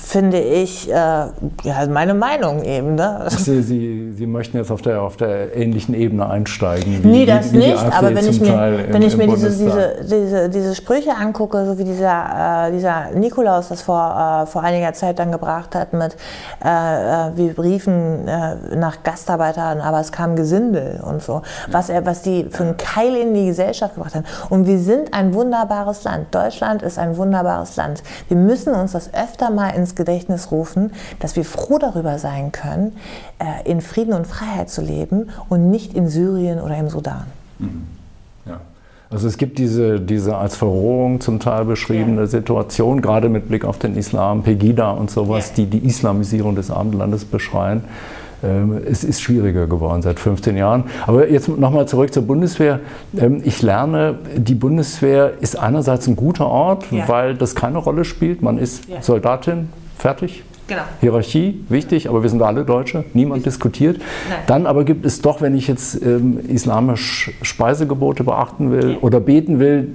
finde 0.00 0.40
ich, 0.40 0.90
äh, 0.90 0.92
ja, 0.92 1.86
meine 1.88 2.12
Meinung 2.12 2.62
eben. 2.62 2.96
Ne? 2.96 3.24
Sie, 3.30 3.62
sie, 3.62 4.12
sie 4.12 4.26
möchten 4.26 4.58
jetzt 4.58 4.70
auf 4.70 4.82
der, 4.82 5.00
auf 5.00 5.16
der 5.16 5.56
ähnlichen 5.56 5.94
Ebene 5.94 6.28
einsteigen. 6.28 7.02
Wie, 7.02 7.08
nee, 7.08 7.26
das 7.26 7.50
wie, 7.52 7.60
wie 7.60 7.68
nicht, 7.70 7.78
aber 7.82 8.14
wenn 8.14 8.28
ich 8.28 8.40
mir, 8.40 8.84
wenn 8.90 9.02
ich 9.02 9.16
mir 9.16 9.26
diese, 9.26 9.48
diese, 9.50 9.96
diese, 10.02 10.48
diese 10.50 10.74
Sprüche 10.74 11.16
angucke, 11.16 11.64
so 11.64 11.78
wie 11.78 11.84
dieser, 11.84 12.66
äh, 12.68 12.72
dieser 12.72 13.10
Nikolaus 13.14 13.70
das 13.70 13.80
vor, 13.80 14.42
äh, 14.44 14.46
vor 14.46 14.62
einiger 14.62 14.92
Zeit 14.92 15.18
dann 15.18 15.32
gebracht 15.32 15.74
hat 15.74 15.94
mit 15.94 16.14
äh, 16.64 16.68
äh, 16.68 17.36
wir 17.36 17.58
riefen 17.58 18.28
äh, 18.28 18.76
nach 18.76 19.02
Gastarbeitern, 19.02 19.80
aber 19.80 20.00
es 20.00 20.12
kam 20.12 20.36
Gesindel 20.36 21.00
und 21.02 21.22
so. 21.22 21.42
Was, 21.70 21.88
er, 21.88 22.04
was 22.06 22.22
die 22.22 22.44
für 22.50 22.64
einen 22.64 22.76
Keil 22.76 23.16
in 23.16 23.34
die 23.34 23.46
Gesellschaft 23.46 23.94
gebracht 23.94 24.14
haben. 24.14 24.26
Und 24.48 24.66
wir 24.66 24.78
sind 24.78 25.14
ein 25.14 25.34
wunderbares 25.34 26.04
Land. 26.04 26.34
Deutschland 26.34 26.82
ist 26.82 26.98
ein 26.98 27.16
wunderbares 27.16 27.76
Land. 27.76 28.02
Wir 28.28 28.36
müssen 28.36 28.74
uns 28.74 28.92
das 28.92 29.12
öfter 29.14 29.50
mal 29.50 29.70
ins 29.70 29.94
Gedächtnis 29.94 30.50
rufen, 30.50 30.92
dass 31.20 31.36
wir 31.36 31.44
froh 31.44 31.78
darüber 31.78 32.18
sein 32.18 32.52
können, 32.52 32.96
äh, 33.38 33.68
in 33.68 33.80
Frieden 33.80 34.14
und 34.14 34.26
Freiheit 34.26 34.70
zu 34.70 34.82
leben 34.82 35.30
und 35.48 35.70
nicht 35.70 35.94
in 35.94 36.08
Syrien 36.08 36.60
oder 36.60 36.76
im 36.76 36.88
Sudan. 36.88 37.24
Mhm. 37.58 38.01
Also 39.12 39.28
es 39.28 39.36
gibt 39.36 39.58
diese, 39.58 40.00
diese 40.00 40.36
als 40.36 40.56
Verrohung 40.56 41.20
zum 41.20 41.38
Teil 41.38 41.66
beschriebene 41.66 42.22
ja. 42.22 42.26
Situation, 42.26 43.02
gerade 43.02 43.28
mit 43.28 43.48
Blick 43.48 43.64
auf 43.64 43.78
den 43.78 43.96
Islam, 43.96 44.42
Pegida 44.42 44.90
und 44.90 45.10
sowas, 45.10 45.50
ja. 45.50 45.54
die 45.56 45.66
die 45.66 45.86
Islamisierung 45.86 46.54
des 46.54 46.70
Abendlandes 46.70 47.26
beschreien. 47.26 47.84
Ähm, 48.42 48.80
es 48.84 49.04
ist 49.04 49.20
schwieriger 49.20 49.66
geworden 49.66 50.02
seit 50.02 50.18
15 50.18 50.56
Jahren. 50.56 50.84
Aber 51.06 51.28
jetzt 51.30 51.48
nochmal 51.48 51.86
zurück 51.86 52.12
zur 52.12 52.22
Bundeswehr. 52.22 52.80
Ähm, 53.16 53.42
ich 53.44 53.60
lerne, 53.60 54.18
die 54.34 54.54
Bundeswehr 54.54 55.34
ist 55.40 55.58
einerseits 55.58 56.06
ein 56.06 56.16
guter 56.16 56.46
Ort, 56.46 56.90
ja. 56.90 57.06
weil 57.06 57.34
das 57.34 57.54
keine 57.54 57.78
Rolle 57.78 58.04
spielt. 58.04 58.40
Man 58.42 58.56
ist 58.56 58.84
Soldatin, 59.02 59.68
fertig, 59.98 60.42
Genau. 60.68 60.82
Hierarchie, 61.00 61.64
wichtig, 61.68 62.08
aber 62.08 62.22
wir 62.22 62.30
sind 62.30 62.40
alle 62.42 62.64
Deutsche, 62.64 63.04
niemand 63.14 63.44
diskutiert. 63.44 63.98
Nein. 63.98 64.38
Dann 64.46 64.66
aber 64.66 64.84
gibt 64.84 65.04
es 65.04 65.20
doch, 65.20 65.40
wenn 65.40 65.56
ich 65.56 65.68
jetzt 65.68 66.00
ähm, 66.02 66.38
islamisch 66.48 67.32
Speisegebote 67.42 68.24
beachten 68.24 68.70
will 68.70 68.96
oder 69.00 69.20
beten 69.20 69.58
will, 69.58 69.88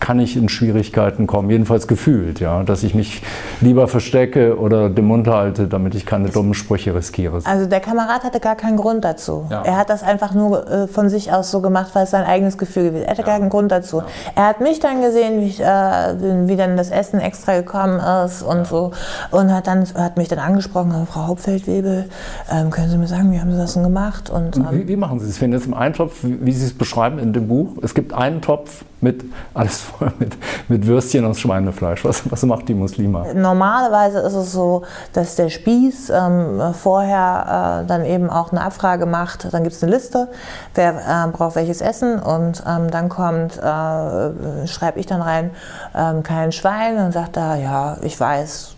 kann 0.00 0.18
ich 0.18 0.36
in 0.36 0.48
Schwierigkeiten 0.48 1.26
kommen, 1.26 1.50
jedenfalls 1.50 1.86
gefühlt, 1.86 2.40
ja, 2.40 2.62
dass 2.62 2.82
ich 2.82 2.94
mich 2.94 3.22
lieber 3.60 3.86
verstecke 3.86 4.58
oder 4.58 4.88
den 4.88 5.04
Mund 5.04 5.28
halte, 5.28 5.68
damit 5.68 5.94
ich 5.94 6.06
keine 6.06 6.30
dummen 6.30 6.54
Sprüche 6.54 6.94
riskiere. 6.94 7.40
Also 7.44 7.66
der 7.66 7.80
Kamerad 7.80 8.24
hatte 8.24 8.40
gar 8.40 8.56
keinen 8.56 8.76
Grund 8.76 9.04
dazu. 9.04 9.46
Ja. 9.50 9.62
Er 9.62 9.76
hat 9.76 9.90
das 9.90 10.02
einfach 10.02 10.34
nur 10.34 10.68
äh, 10.68 10.88
von 10.88 11.08
sich 11.10 11.32
aus 11.32 11.50
so 11.50 11.60
gemacht, 11.60 11.90
weil 11.94 12.04
es 12.04 12.10
sein 12.10 12.24
eigenes 12.24 12.56
Gefühl 12.56 12.84
gewesen 12.84 13.02
ist. 13.02 13.04
Er 13.04 13.10
hatte 13.10 13.20
ja. 13.22 13.26
gar 13.26 13.38
keinen 13.38 13.50
Grund 13.50 13.70
dazu. 13.70 13.98
Ja. 13.98 14.06
Er 14.34 14.46
hat 14.48 14.60
mich 14.60 14.80
dann 14.80 15.02
gesehen, 15.02 15.40
wie, 15.42 15.46
ich, 15.46 15.60
äh, 15.60 15.64
wie 15.64 16.56
dann 16.56 16.76
das 16.76 16.90
Essen 16.90 17.20
extra 17.20 17.56
gekommen 17.56 18.00
ist 18.24 18.42
und 18.42 18.66
so 18.66 18.92
und 19.30 19.52
hat 19.52 19.66
dann 19.66 19.84
hat 19.94 20.16
mich 20.16 20.28
dann 20.28 20.38
angesprochen, 20.38 21.06
Frau 21.06 21.26
Hauptfeldwebel, 21.26 22.08
ähm, 22.50 22.70
können 22.70 22.88
Sie 22.88 22.96
mir 22.96 23.06
sagen, 23.06 23.32
wie 23.32 23.40
haben 23.40 23.52
Sie 23.52 23.58
das 23.58 23.74
denn 23.74 23.82
gemacht? 23.82 24.30
Und, 24.30 24.56
ähm, 24.56 24.66
wie, 24.70 24.88
wie, 24.88 24.96
machen 24.96 25.20
Sie 25.20 25.28
es? 25.28 25.40
Wenn 25.40 25.52
jetzt 25.52 25.66
im 25.66 25.74
Eintopf, 25.74 26.20
wie 26.22 26.52
Sie 26.52 26.64
es 26.64 26.72
beschreiben 26.72 27.18
in 27.18 27.32
dem 27.32 27.48
Buch, 27.48 27.76
es 27.82 27.94
gibt 27.94 28.12
einen 28.12 28.40
Topf 28.40 28.84
mit 29.00 29.24
alles 29.54 29.80
voll 29.80 30.12
mit, 30.18 30.36
mit 30.68 30.86
Würstchen 30.86 31.24
aus 31.24 31.40
Schweinefleisch. 31.40 32.04
Was, 32.04 32.30
was 32.30 32.42
macht 32.42 32.68
die 32.68 32.74
Muslima? 32.74 33.26
Normalerweise 33.34 34.18
ist 34.20 34.34
es 34.34 34.52
so, 34.52 34.82
dass 35.12 35.36
der 35.36 35.48
Spieß 35.48 36.10
ähm, 36.10 36.60
vorher 36.74 37.82
äh, 37.82 37.86
dann 37.86 38.04
eben 38.04 38.30
auch 38.30 38.52
eine 38.52 38.62
Abfrage 38.62 39.06
macht. 39.06 39.52
Dann 39.52 39.62
gibt 39.62 39.74
es 39.74 39.82
eine 39.82 39.92
Liste, 39.92 40.28
wer 40.74 40.94
äh, 40.94 41.30
braucht 41.30 41.56
welches 41.56 41.80
Essen 41.80 42.18
und 42.20 42.62
ähm, 42.66 42.90
dann 42.90 43.08
kommt, 43.08 43.56
äh, 43.58 44.66
schreibe 44.66 45.00
ich 45.00 45.06
dann 45.06 45.22
rein, 45.22 45.50
ähm, 45.94 46.22
kein 46.22 46.52
Schwein 46.52 46.98
und 46.98 47.12
sagt 47.12 47.36
da, 47.36 47.56
ja, 47.56 47.96
ich 48.02 48.18
weiß, 48.18 48.76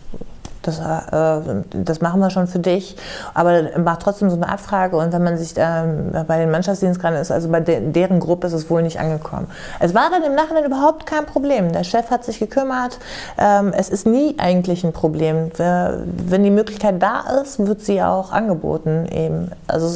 das, 0.63 0.79
äh, 0.79 1.63
das 1.71 2.01
machen 2.01 2.21
wir 2.21 2.31
schon 2.31 2.47
für 2.47 2.59
dich. 2.59 2.97
Aber 3.35 3.79
macht 3.79 4.01
trotzdem 4.01 4.31
so 4.31 4.37
eine 4.37 4.49
Abfrage 4.49 4.97
und 4.97 5.13
wenn 5.13 5.23
man 5.23 5.37
sich 5.37 5.55
ähm, 5.57 6.13
bei 6.27 6.39
den 6.39 6.51
Mannschaftsdienstgraden 6.51 7.19
ist, 7.19 7.31
also 7.31 7.49
bei 7.49 7.61
de 7.61 7.93
deren 7.93 8.21
Gruppe 8.21 8.47
ist 8.47 8.53
es 8.53 8.71
wohl 8.71 8.83
nicht 8.83 8.99
angekommen. 8.99 9.49
Es 9.81 9.95
war 9.95 10.11
dann 10.11 10.23
im 10.23 10.35
Nachhinein 10.35 10.65
überhaupt 10.65 11.07
kein 11.07 11.27
Problem. 11.27 11.73
Der 11.73 11.85
Chef 11.85 12.11
hat 12.11 12.25
sich 12.25 12.39
gekümmert. 12.39 12.99
Ähm, 13.39 13.73
es 13.77 13.89
ist 13.89 14.07
nie 14.07 14.37
eigentlich 14.39 14.85
ein 14.85 14.93
Problem. 14.93 15.51
Wenn 15.57 16.45
die 16.45 16.51
Möglichkeit 16.51 17.03
da 17.03 17.41
ist, 17.43 17.59
wird 17.59 17.81
sie 17.83 18.03
auch 18.03 18.33
angeboten 18.33 19.07
eben. 19.11 19.51
Also 19.67 19.95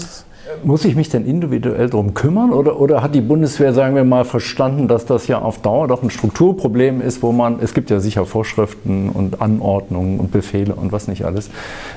muss 0.65 0.85
ich 0.85 0.97
mich 0.97 1.09
denn 1.09 1.27
individuell 1.27 1.89
darum 1.91 2.15
kümmern 2.15 2.53
oder, 2.53 2.81
oder 2.81 3.03
hat 3.03 3.15
die 3.15 3.21
Bundeswehr, 3.21 3.73
sagen 3.73 3.95
wir 3.95 4.05
mal, 4.05 4.25
verstanden, 4.25 4.89
dass 4.89 5.07
das 5.07 5.27
ja 5.27 5.39
auf 5.39 5.59
Dauer 5.61 5.89
doch 5.89 6.03
ein 6.03 6.11
Strukturproblem 6.11 7.01
ist, 7.01 7.23
wo 7.23 7.33
man, 7.33 7.59
es 7.61 7.75
gibt 7.75 7.91
ja 7.91 8.01
sicher 8.01 8.27
Vorschriften 8.27 9.11
und 9.11 9.41
Anordnungen 9.41 10.21
und 10.21 10.33
Befehle 10.33 10.75
und 10.75 10.93
was 10.93 11.09
nicht 11.09 11.25
alles. 11.25 11.49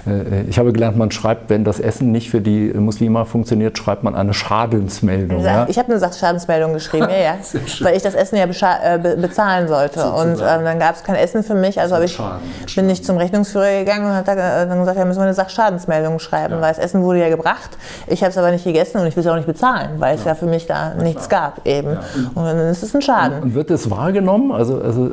Äh, 0.07 0.43
ich 0.49 0.59
habe 0.59 0.73
gelernt, 0.73 0.97
man 0.97 1.11
schreibt, 1.11 1.49
wenn 1.49 1.63
das 1.63 1.79
Essen 1.79 2.11
nicht 2.11 2.29
für 2.29 2.41
die 2.41 2.73
Muslime 2.73 3.25
funktioniert, 3.25 3.77
schreibt 3.77 4.03
man 4.03 4.15
eine 4.15 4.33
Schadensmeldung. 4.33 5.43
Ja? 5.43 5.67
Ich 5.69 5.77
habe 5.77 5.89
eine 5.89 5.99
Sachschadensmeldung 5.99 6.73
geschrieben, 6.73 7.07
ja, 7.09 7.17
ja. 7.17 7.37
weil 7.81 7.95
ich 7.95 8.03
das 8.03 8.15
Essen 8.15 8.37
ja 8.37 8.45
äh, 8.45 8.97
bezahlen 9.17 9.67
sollte. 9.67 9.99
Sozusagen. 9.99 10.31
Und 10.31 10.39
ähm, 10.39 10.65
dann 10.65 10.79
gab 10.79 10.95
es 10.95 11.03
kein 11.03 11.15
Essen 11.15 11.43
für 11.43 11.55
mich, 11.55 11.79
also 11.79 11.99
ich, 11.99 12.19
bin 12.75 12.89
ich 12.89 13.03
zum 13.03 13.17
Rechnungsführer 13.17 13.79
gegangen 13.79 14.05
und 14.05 14.13
habe 14.13 14.25
dann 14.25 14.79
gesagt, 14.79 14.97
ja, 14.97 15.05
müssen 15.05 15.19
wir 15.19 15.23
eine 15.23 15.33
Sachschadensmeldung 15.33 16.19
schreiben, 16.19 16.55
ja. 16.55 16.61
weil 16.61 16.69
das 16.69 16.79
Essen 16.79 17.03
wurde 17.03 17.19
ja 17.19 17.29
gebracht. 17.29 17.77
Ich 18.07 18.23
habe 18.23 18.31
aber 18.39 18.51
nicht 18.51 18.63
gegessen 18.63 18.99
und 18.99 19.07
ich 19.07 19.15
will 19.15 19.23
es 19.23 19.29
auch 19.29 19.35
nicht 19.35 19.47
bezahlen, 19.47 19.91
weil 19.99 20.15
es 20.15 20.23
ja, 20.23 20.35
für 20.35 20.45
mich 20.45 20.65
da 20.65 20.93
nichts 20.95 21.29
gab 21.29 21.65
eben. 21.65 21.91
Ja. 21.91 22.01
Und 22.33 22.45
dann 22.45 22.57
ist 22.57 22.81
es 22.81 22.95
ein 22.95 23.01
Schaden. 23.01 23.43
Und 23.43 23.53
wird 23.53 23.69
das 23.69 23.91
wahrgenommen? 23.91 24.51
Also, 24.51 24.81
also 24.81 25.11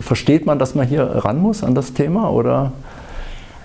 versteht 0.00 0.46
man, 0.46 0.58
dass 0.58 0.74
man 0.74 0.86
hier 0.86 1.02
ran 1.02 1.38
muss 1.38 1.64
an 1.64 1.74
das 1.74 1.92
Thema 1.92 2.30
oder? 2.30 2.72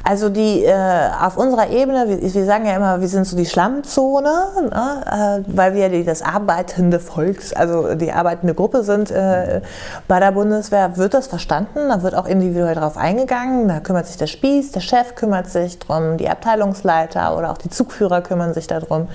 Also 0.05 0.27
die 0.27 0.65
äh, 0.65 0.73
auf 1.21 1.37
unserer 1.37 1.69
Ebene, 1.69 2.09
wir, 2.09 2.21
wir, 2.21 2.45
sagen 2.45 2.65
ja 2.65 2.75
immer, 2.75 2.99
wir 2.99 3.07
sind 3.07 3.25
so 3.25 3.37
die 3.37 3.45
Schlammzone, 3.45 4.47
ne, 4.69 5.43
äh, 5.47 5.55
weil 5.55 5.73
wir 5.75 5.87
die, 5.87 6.03
das 6.03 6.21
arbeitende 6.21 6.99
Volks, 6.99 7.53
also 7.53 7.95
die 7.95 8.11
arbeitende 8.11 8.53
Gruppe 8.53 8.83
sind 8.83 9.11
äh, 9.11 9.61
bei 10.09 10.19
der 10.19 10.33
Bundeswehr, 10.33 10.97
wird 10.97 11.13
das 11.13 11.27
verstanden, 11.27 11.87
da 11.87 12.01
wird 12.03 12.15
auch 12.15 12.25
individuell 12.25 12.75
darauf 12.75 12.97
eingegangen, 12.97 13.69
da 13.69 13.79
kümmert 13.79 14.07
sich 14.07 14.17
der 14.17 14.27
Spieß, 14.27 14.73
der 14.73 14.81
Chef 14.81 15.15
kümmert 15.15 15.49
sich 15.49 15.79
drum, 15.79 16.17
die 16.17 16.29
Abteilungsleiter 16.29 17.37
oder 17.37 17.51
auch 17.51 17.57
die 17.57 17.69
Zugführer 17.69 18.19
kümmern 18.19 18.53
sich 18.53 18.67
darum, 18.67 19.07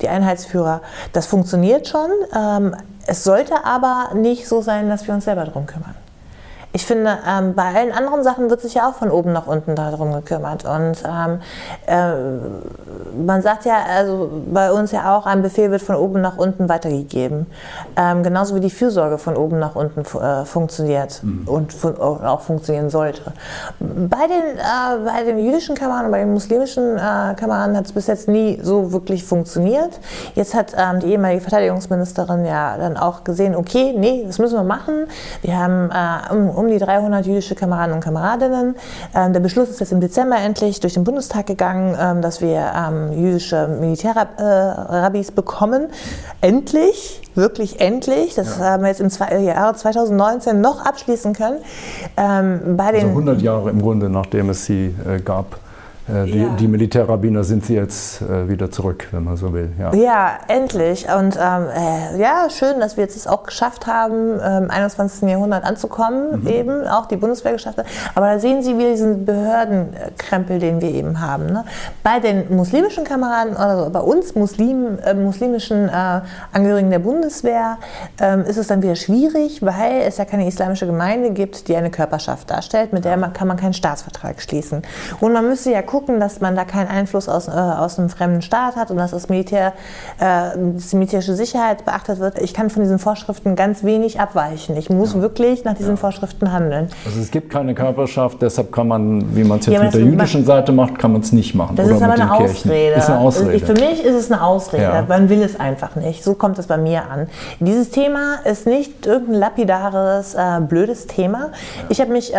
die 0.00 0.08
Einheitsführer. 0.08 0.80
Das 1.12 1.26
funktioniert 1.26 1.86
schon. 1.86 2.10
Ähm, 2.34 2.74
es 3.06 3.24
sollte 3.24 3.66
aber 3.66 4.14
nicht 4.14 4.48
so 4.48 4.62
sein, 4.62 4.88
dass 4.88 5.06
wir 5.06 5.12
uns 5.12 5.26
selber 5.26 5.44
darum 5.44 5.66
kümmern 5.66 5.94
ich 6.72 6.86
finde, 6.86 7.18
ähm, 7.28 7.54
bei 7.54 7.74
allen 7.74 7.92
anderen 7.92 8.22
Sachen 8.22 8.48
wird 8.48 8.60
sich 8.60 8.74
ja 8.74 8.88
auch 8.88 8.94
von 8.94 9.10
oben 9.10 9.32
nach 9.32 9.46
unten 9.46 9.74
darum 9.74 10.12
gekümmert. 10.12 10.64
Und 10.64 11.02
ähm, 11.04 11.40
äh, 11.86 13.24
man 13.26 13.42
sagt 13.42 13.64
ja, 13.64 13.74
also 13.92 14.30
bei 14.52 14.70
uns 14.70 14.92
ja 14.92 15.16
auch, 15.16 15.26
ein 15.26 15.42
Befehl 15.42 15.70
wird 15.72 15.82
von 15.82 15.96
oben 15.96 16.20
nach 16.20 16.36
unten 16.36 16.68
weitergegeben. 16.68 17.46
Ähm, 17.96 18.22
genauso 18.22 18.54
wie 18.54 18.60
die 18.60 18.70
Fürsorge 18.70 19.18
von 19.18 19.36
oben 19.36 19.58
nach 19.58 19.74
unten 19.74 20.00
äh, 20.00 20.44
funktioniert 20.44 21.22
mhm. 21.24 21.48
und 21.48 21.72
fun 21.72 21.96
auch 22.00 22.40
funktionieren 22.40 22.88
sollte. 22.88 23.32
Bei 23.80 24.26
den, 24.28 24.58
äh, 24.58 25.04
bei 25.04 25.24
den 25.24 25.38
jüdischen 25.44 25.74
Kameraden 25.74 26.06
und 26.06 26.12
bei 26.12 26.20
den 26.20 26.32
muslimischen 26.32 26.96
äh, 26.96 27.34
Kameraden 27.34 27.76
hat 27.76 27.86
es 27.86 27.92
bis 27.92 28.06
jetzt 28.06 28.28
nie 28.28 28.60
so 28.62 28.92
wirklich 28.92 29.24
funktioniert. 29.24 29.98
Jetzt 30.36 30.54
hat 30.54 30.74
ähm, 30.76 31.00
die 31.00 31.08
ehemalige 31.08 31.40
Verteidigungsministerin 31.40 32.44
ja 32.44 32.76
dann 32.76 32.96
auch 32.96 33.24
gesehen, 33.24 33.56
okay, 33.56 33.92
nee, 33.96 34.22
das 34.24 34.38
müssen 34.38 34.54
wir 34.54 34.64
machen. 34.64 35.06
Wir 35.42 35.58
haben 35.58 35.90
äh, 35.90 36.32
um, 36.32 36.59
um 36.60 36.68
die 36.68 36.78
300 36.78 37.26
jüdische 37.26 37.54
Kameraden 37.54 37.94
und 37.94 38.00
Kameradinnen. 38.00 38.76
Ähm, 39.14 39.32
der 39.32 39.40
Beschluss 39.40 39.70
ist 39.70 39.80
jetzt 39.80 39.92
im 39.92 40.00
Dezember 40.00 40.36
endlich 40.36 40.80
durch 40.80 40.94
den 40.94 41.04
Bundestag 41.04 41.46
gegangen, 41.46 41.96
ähm, 41.98 42.22
dass 42.22 42.40
wir 42.40 42.70
ähm, 42.76 43.12
jüdische 43.12 43.66
Militärrabbis 43.68 45.32
bekommen. 45.32 45.88
Endlich, 46.40 47.22
wirklich 47.34 47.80
endlich. 47.80 48.34
Das 48.34 48.58
ja. 48.58 48.64
haben 48.64 48.82
wir 48.82 48.90
jetzt 48.90 49.00
im 49.00 49.10
Jahr 49.42 49.74
2019 49.74 50.60
noch 50.60 50.84
abschließen 50.84 51.32
können. 51.32 51.58
Ähm, 52.16 52.76
bei 52.76 52.92
den 52.92 53.06
also 53.06 53.08
100 53.08 53.42
Jahre 53.42 53.70
im 53.70 53.80
Grunde, 53.80 54.10
nachdem 54.10 54.50
es 54.50 54.66
sie 54.66 54.94
äh, 55.08 55.20
gab. 55.20 55.58
Äh, 56.10 56.24
die, 56.26 56.38
ja. 56.38 56.48
die 56.58 56.68
Militärrabbiner 56.68 57.44
sind 57.44 57.64
sie 57.64 57.74
jetzt 57.74 58.22
äh, 58.22 58.48
wieder 58.48 58.70
zurück, 58.70 59.08
wenn 59.12 59.24
man 59.24 59.36
so 59.36 59.52
will. 59.52 59.72
Ja, 59.78 59.94
ja 59.94 60.30
endlich. 60.48 61.06
Und 61.06 61.36
ähm, 61.36 61.66
äh, 61.74 62.20
ja, 62.20 62.48
schön, 62.50 62.80
dass 62.80 62.96
wir 62.96 63.04
jetzt 63.04 63.16
es 63.16 63.26
auch 63.26 63.44
geschafft 63.44 63.86
haben, 63.86 64.38
im 64.40 64.70
21. 64.70 65.28
Jahrhundert 65.28 65.64
anzukommen, 65.64 66.42
mhm. 66.42 66.46
eben, 66.46 66.86
auch 66.86 67.06
die 67.06 67.16
Bundeswehr 67.16 67.52
geschafft 67.52 67.78
hat. 67.78 67.86
Aber 68.14 68.26
da 68.26 68.38
sehen 68.38 68.62
Sie 68.62 68.76
wieder 68.78 68.90
diesen 68.90 69.24
Behördenkrempel, 69.24 70.58
den 70.58 70.80
wir 70.80 70.90
eben 70.90 71.20
haben. 71.20 71.46
Ne? 71.46 71.64
Bei 72.02 72.20
den 72.20 72.54
muslimischen 72.54 73.04
Kameraden, 73.04 73.56
also 73.56 73.90
bei 73.90 74.00
uns 74.00 74.34
Muslim, 74.34 74.98
äh, 75.04 75.14
muslimischen 75.14 75.88
äh, 75.88 76.20
Angehörigen 76.52 76.90
der 76.90 76.98
Bundeswehr, 76.98 77.78
ähm, 78.20 78.42
ist 78.42 78.56
es 78.56 78.66
dann 78.66 78.82
wieder 78.82 78.96
schwierig, 78.96 79.62
weil 79.62 80.02
es 80.06 80.16
ja 80.16 80.24
keine 80.24 80.46
islamische 80.46 80.86
Gemeinde 80.86 81.30
gibt, 81.30 81.68
die 81.68 81.76
eine 81.76 81.90
Körperschaft 81.90 82.50
darstellt, 82.50 82.92
mit 82.92 83.04
der 83.04 83.16
man, 83.16 83.32
kann 83.32 83.48
man 83.48 83.56
keinen 83.56 83.74
Staatsvertrag 83.74 84.40
schließen. 84.40 84.82
Und 85.20 85.32
man 85.32 85.46
müsste 85.46 85.70
ja 85.70 85.82
gucken, 85.82 85.99
gucken, 86.00 86.18
dass 86.18 86.40
man 86.40 86.56
da 86.56 86.64
keinen 86.64 86.88
Einfluss 86.88 87.28
aus, 87.28 87.48
äh, 87.48 87.50
aus 87.50 87.98
einem 87.98 88.08
fremden 88.08 88.40
Staat 88.40 88.76
hat 88.76 88.90
und 88.90 88.96
dass 88.96 89.10
das 89.10 89.28
Militär, 89.28 89.74
äh, 90.18 90.50
die 90.56 90.96
militärische 90.96 91.34
Sicherheit 91.34 91.84
beachtet 91.84 92.20
wird. 92.20 92.38
Ich 92.38 92.54
kann 92.54 92.70
von 92.70 92.82
diesen 92.82 92.98
Vorschriften 92.98 93.54
ganz 93.54 93.84
wenig 93.84 94.18
abweichen. 94.18 94.76
Ich 94.76 94.88
muss 94.88 95.14
ja. 95.14 95.20
wirklich 95.20 95.64
nach 95.64 95.74
diesen 95.74 95.92
ja. 95.92 95.96
Vorschriften 95.96 96.52
handeln. 96.52 96.88
Also 97.04 97.20
es 97.20 97.30
gibt 97.30 97.50
keine 97.50 97.74
Körperschaft, 97.74 98.40
deshalb 98.40 98.72
kann 98.72 98.88
man, 98.88 99.36
wie 99.36 99.44
man 99.44 99.58
es 99.58 99.66
jetzt 99.66 99.74
ja, 99.74 99.82
mit 99.82 99.92
der 99.92 100.00
jüdischen 100.00 100.44
Seite 100.44 100.72
macht, 100.72 100.98
kann 100.98 101.12
man 101.12 101.20
es 101.20 101.32
nicht 101.32 101.54
machen. 101.54 101.76
Das 101.76 101.88
ist 101.88 102.02
aber 102.02 102.14
eine 102.14 102.32
Ausrede. 102.32 102.94
ist 102.94 103.10
eine 103.10 103.18
Ausrede. 103.18 103.52
Ich, 103.54 103.64
für 103.64 103.74
mich 103.74 104.02
ist 104.02 104.14
es 104.14 104.32
eine 104.32 104.42
Ausrede. 104.42 105.04
Man 105.06 105.28
will 105.28 105.42
es 105.42 105.60
einfach 105.60 105.96
nicht. 105.96 106.24
So 106.24 106.34
kommt 106.34 106.58
es 106.58 106.66
bei 106.66 106.78
mir 106.78 107.10
an. 107.10 107.28
Dieses 107.58 107.90
Thema 107.90 108.36
ist 108.44 108.66
nicht 108.66 109.06
irgendein 109.06 109.40
lapidares, 109.40 110.34
äh, 110.34 110.60
blödes 110.60 111.06
Thema. 111.06 111.50
Ich 111.90 112.00
habe 112.00 112.10
mich 112.10 112.34
äh, 112.34 112.38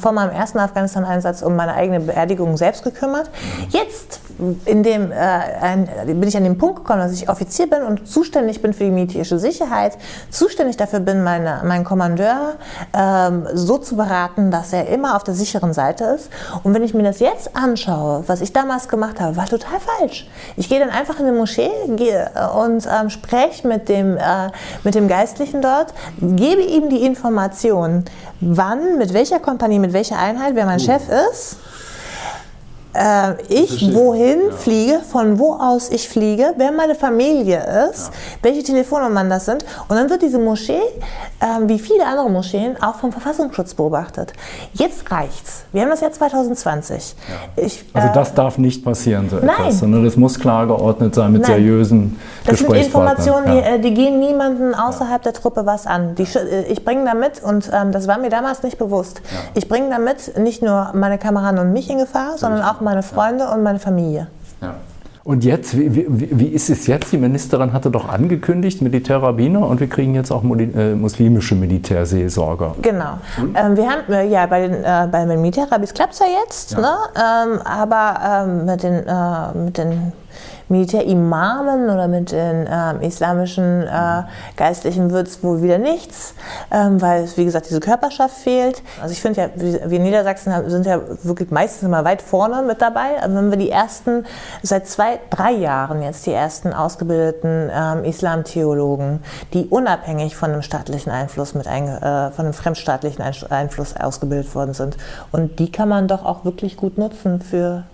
vor 0.00 0.12
meinem 0.12 0.30
ersten 0.30 0.58
Afghanistan-Einsatz 0.58 1.42
um 1.42 1.54
meine 1.54 1.74
eigene 1.74 2.00
Beerdigung 2.00 2.56
selbst 2.56 2.82
gekümmert 2.82 2.95
gekümmert. 2.96 3.30
Jetzt 3.70 4.20
in 4.66 4.82
dem, 4.82 5.12
äh, 5.12 5.14
ein, 5.14 5.88
bin 6.06 6.24
ich 6.24 6.36
an 6.36 6.44
den 6.44 6.58
Punkt 6.58 6.76
gekommen, 6.76 7.00
dass 7.00 7.12
ich 7.12 7.28
Offizier 7.28 7.68
bin 7.68 7.82
und 7.82 8.06
zuständig 8.06 8.60
bin 8.60 8.74
für 8.74 8.84
die 8.84 8.90
militärische 8.90 9.38
Sicherheit, 9.38 9.96
zuständig 10.30 10.76
dafür 10.76 11.00
bin, 11.00 11.22
meine, 11.22 11.62
meinen 11.64 11.84
Kommandeur 11.84 12.56
ähm, 12.94 13.46
so 13.54 13.78
zu 13.78 13.96
beraten, 13.96 14.50
dass 14.50 14.72
er 14.72 14.88
immer 14.88 15.16
auf 15.16 15.24
der 15.24 15.34
sicheren 15.34 15.72
Seite 15.72 16.04
ist. 16.04 16.30
Und 16.62 16.74
wenn 16.74 16.82
ich 16.82 16.92
mir 16.92 17.02
das 17.02 17.20
jetzt 17.20 17.56
anschaue, 17.56 18.24
was 18.26 18.40
ich 18.40 18.52
damals 18.52 18.88
gemacht 18.88 19.20
habe, 19.20 19.36
war 19.36 19.46
total 19.46 19.78
falsch. 19.80 20.28
Ich 20.56 20.68
gehe 20.68 20.80
dann 20.80 20.90
einfach 20.90 21.18
in 21.18 21.26
eine 21.26 21.36
Moschee 21.36 21.70
äh, 21.88 22.26
und 22.58 22.86
ähm, 22.86 23.10
spreche 23.10 23.66
mit 23.66 23.88
dem, 23.88 24.16
äh, 24.16 24.50
mit 24.84 24.94
dem 24.94 25.08
Geistlichen 25.08 25.62
dort, 25.62 25.94
gebe 26.20 26.62
ihm 26.62 26.90
die 26.90 27.04
Information, 27.04 28.04
wann, 28.40 28.98
mit 28.98 29.14
welcher 29.14 29.38
Kompanie, 29.38 29.78
mit 29.78 29.94
welcher 29.94 30.18
Einheit, 30.18 30.54
wer 30.54 30.66
mein 30.66 30.80
Chef 30.80 31.02
ist 31.32 31.56
äh, 32.96 33.34
ich 33.48 33.94
wohin 33.94 34.48
ja. 34.48 34.56
fliege, 34.56 35.00
von 35.00 35.38
wo 35.38 35.54
aus 35.54 35.90
ich 35.90 36.08
fliege, 36.08 36.54
wer 36.56 36.72
meine 36.72 36.94
Familie 36.94 37.88
ist, 37.90 38.08
ja. 38.08 38.12
welche 38.42 38.62
Telefonnummern 38.62 39.28
das 39.28 39.46
sind. 39.46 39.64
Und 39.88 39.96
dann 39.96 40.08
wird 40.10 40.22
diese 40.22 40.38
Moschee, 40.38 40.80
äh, 41.40 41.46
wie 41.66 41.78
viele 41.78 42.06
andere 42.06 42.30
Moscheen, 42.30 42.80
auch 42.82 42.96
vom 42.96 43.12
Verfassungsschutz 43.12 43.74
beobachtet. 43.74 44.32
Jetzt 44.72 45.10
reicht's. 45.10 45.64
Wir 45.72 45.82
haben 45.82 45.90
das 45.90 46.00
Jahr 46.00 46.12
2020. 46.12 47.14
Ja. 47.28 47.64
Ich, 47.64 47.84
also 47.92 48.08
das 48.14 48.30
äh, 48.30 48.34
darf 48.34 48.58
nicht 48.58 48.84
passieren, 48.84 49.28
so 49.28 49.36
nein. 49.36 49.48
etwas, 49.58 49.80
sondern 49.80 50.04
das 50.04 50.16
muss 50.16 50.38
klar 50.38 50.66
geordnet 50.66 51.14
sein 51.14 51.32
mit 51.32 51.42
nein. 51.42 51.52
seriösen 51.52 52.18
Das 52.44 52.58
sind 52.60 52.72
Informationen, 52.74 53.46
die, 53.46 53.58
äh, 53.58 53.78
die, 53.78 53.94
gehen 53.94 54.18
niemanden 54.20 54.74
außerhalb 54.74 55.22
der 55.22 55.32
Truppe 55.32 55.66
was 55.66 55.86
an. 55.86 56.14
Die, 56.14 56.22
äh, 56.22 56.64
ich 56.68 56.84
bringe 56.84 57.04
damit, 57.04 57.42
und 57.42 57.70
ähm, 57.72 57.92
das 57.92 58.06
war 58.06 58.18
mir 58.18 58.30
damals 58.30 58.62
nicht 58.62 58.78
bewusst, 58.78 59.20
ich 59.54 59.68
bringe 59.68 59.90
damit 59.90 60.38
nicht 60.38 60.62
nur 60.62 60.90
meine 60.94 61.18
Kameraden 61.18 61.58
und 61.58 61.72
mich 61.72 61.90
in 61.90 61.98
Gefahr, 61.98 62.38
sondern 62.38 62.62
auch 62.62 62.80
meine 62.86 63.02
Freunde 63.02 63.48
und 63.50 63.62
meine 63.62 63.78
Familie. 63.78 64.28
Ja. 64.62 64.76
Und 65.24 65.44
jetzt, 65.44 65.76
wie, 65.76 65.92
wie, 65.96 66.28
wie, 66.38 66.46
ist 66.46 66.70
es 66.70 66.86
jetzt? 66.86 67.10
Die 67.10 67.18
Ministerin 67.18 67.72
hatte 67.72 67.90
doch 67.90 68.08
angekündigt, 68.08 68.80
Militärrabbiner 68.80 69.66
und 69.66 69.80
wir 69.80 69.88
kriegen 69.88 70.14
jetzt 70.14 70.30
auch 70.30 70.44
äh, 70.44 70.94
muslimische 70.94 71.56
Militärseelsorger. 71.56 72.76
Genau. 72.80 73.18
Ähm, 73.38 73.76
wir 73.76 73.90
haben, 73.90 74.12
äh, 74.12 74.28
ja, 74.28 74.46
bei 74.46 74.68
den, 74.68 74.84
äh, 74.84 75.08
bei 75.10 75.24
den 75.24 75.40
Militärrabbis 75.40 75.92
klappt 75.94 76.12
es 76.12 76.20
ja 76.20 76.26
jetzt, 76.44 76.72
ja. 76.74 76.80
Ne? 76.80 76.96
Ähm, 77.16 77.60
aber 77.64 78.46
ähm, 78.46 78.66
mit 78.66 78.84
den, 78.84 79.04
äh, 79.04 79.64
mit 79.64 79.78
den 79.78 80.12
Militärimamen 80.68 81.84
oder 81.90 82.08
mit 82.08 82.32
den 82.32 82.68
ähm, 82.70 83.00
islamischen 83.00 83.82
äh, 83.82 84.22
Geistlichen 84.56 85.10
wird 85.10 85.28
es 85.28 85.42
wohl 85.42 85.62
wieder 85.62 85.78
nichts, 85.78 86.34
ähm, 86.70 87.00
weil 87.00 87.24
es, 87.24 87.36
wie 87.36 87.44
gesagt, 87.44 87.68
diese 87.68 87.80
Körperschaft 87.80 88.36
fehlt. 88.36 88.82
Also 89.00 89.12
ich 89.12 89.22
finde 89.22 89.42
ja, 89.42 89.48
wir 89.54 89.98
in 89.98 90.02
Niedersachsen 90.02 90.52
sind 90.68 90.86
ja 90.86 91.00
wirklich 91.22 91.50
meistens 91.50 91.84
immer 91.84 92.04
weit 92.04 92.20
vorne 92.20 92.62
mit 92.62 92.82
dabei. 92.82 93.22
Also 93.22 93.36
wenn 93.36 93.50
wir 93.50 93.58
die 93.58 93.70
ersten, 93.70 94.24
seit 94.62 94.88
zwei, 94.88 95.20
drei 95.30 95.52
Jahren 95.52 96.02
jetzt 96.02 96.26
die 96.26 96.32
ersten 96.32 96.72
ausgebildeten 96.72 97.70
ähm, 97.72 98.04
Islamtheologen, 98.04 99.20
die 99.52 99.66
unabhängig 99.66 100.36
von 100.36 100.50
einem 100.50 100.62
staatlichen 100.62 101.10
Einfluss 101.10 101.54
mit 101.54 101.68
ein, 101.68 101.86
äh, 101.88 102.30
von 102.32 102.46
einem 102.46 102.54
fremdstaatlichen 102.54 103.22
Einfluss 103.50 103.96
ausgebildet 103.96 104.54
worden 104.54 104.74
sind. 104.74 104.96
Und 105.32 105.58
die 105.58 105.70
kann 105.70 105.88
man 105.88 106.08
doch 106.08 106.24
auch 106.24 106.44
wirklich 106.44 106.76
gut 106.76 106.98
nutzen 106.98 107.40
für 107.40 107.84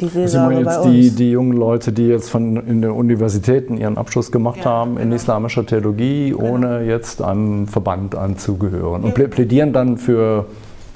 die 0.00 0.08
Seelsorge 0.08 0.28
Sie 0.28 0.38
meinen 0.38 0.66
jetzt 0.66 0.84
die, 0.84 1.10
die 1.10 1.30
jungen 1.30 1.56
Leute, 1.56 1.92
die 1.92 2.06
jetzt 2.06 2.30
von 2.30 2.56
in 2.56 2.82
den 2.82 2.90
Universitäten 2.90 3.78
ihren 3.78 3.96
Abschluss 3.96 4.30
gemacht 4.30 4.58
ja, 4.58 4.64
haben 4.66 4.92
in 4.92 5.04
genau. 5.04 5.16
islamischer 5.16 5.64
Theologie, 5.64 6.30
genau. 6.30 6.52
ohne 6.52 6.84
jetzt 6.84 7.22
einem 7.22 7.66
Verband 7.66 8.14
anzugehören 8.14 9.04
und 9.04 9.14
plädieren 9.14 9.72
dann 9.72 9.96
für 9.96 10.46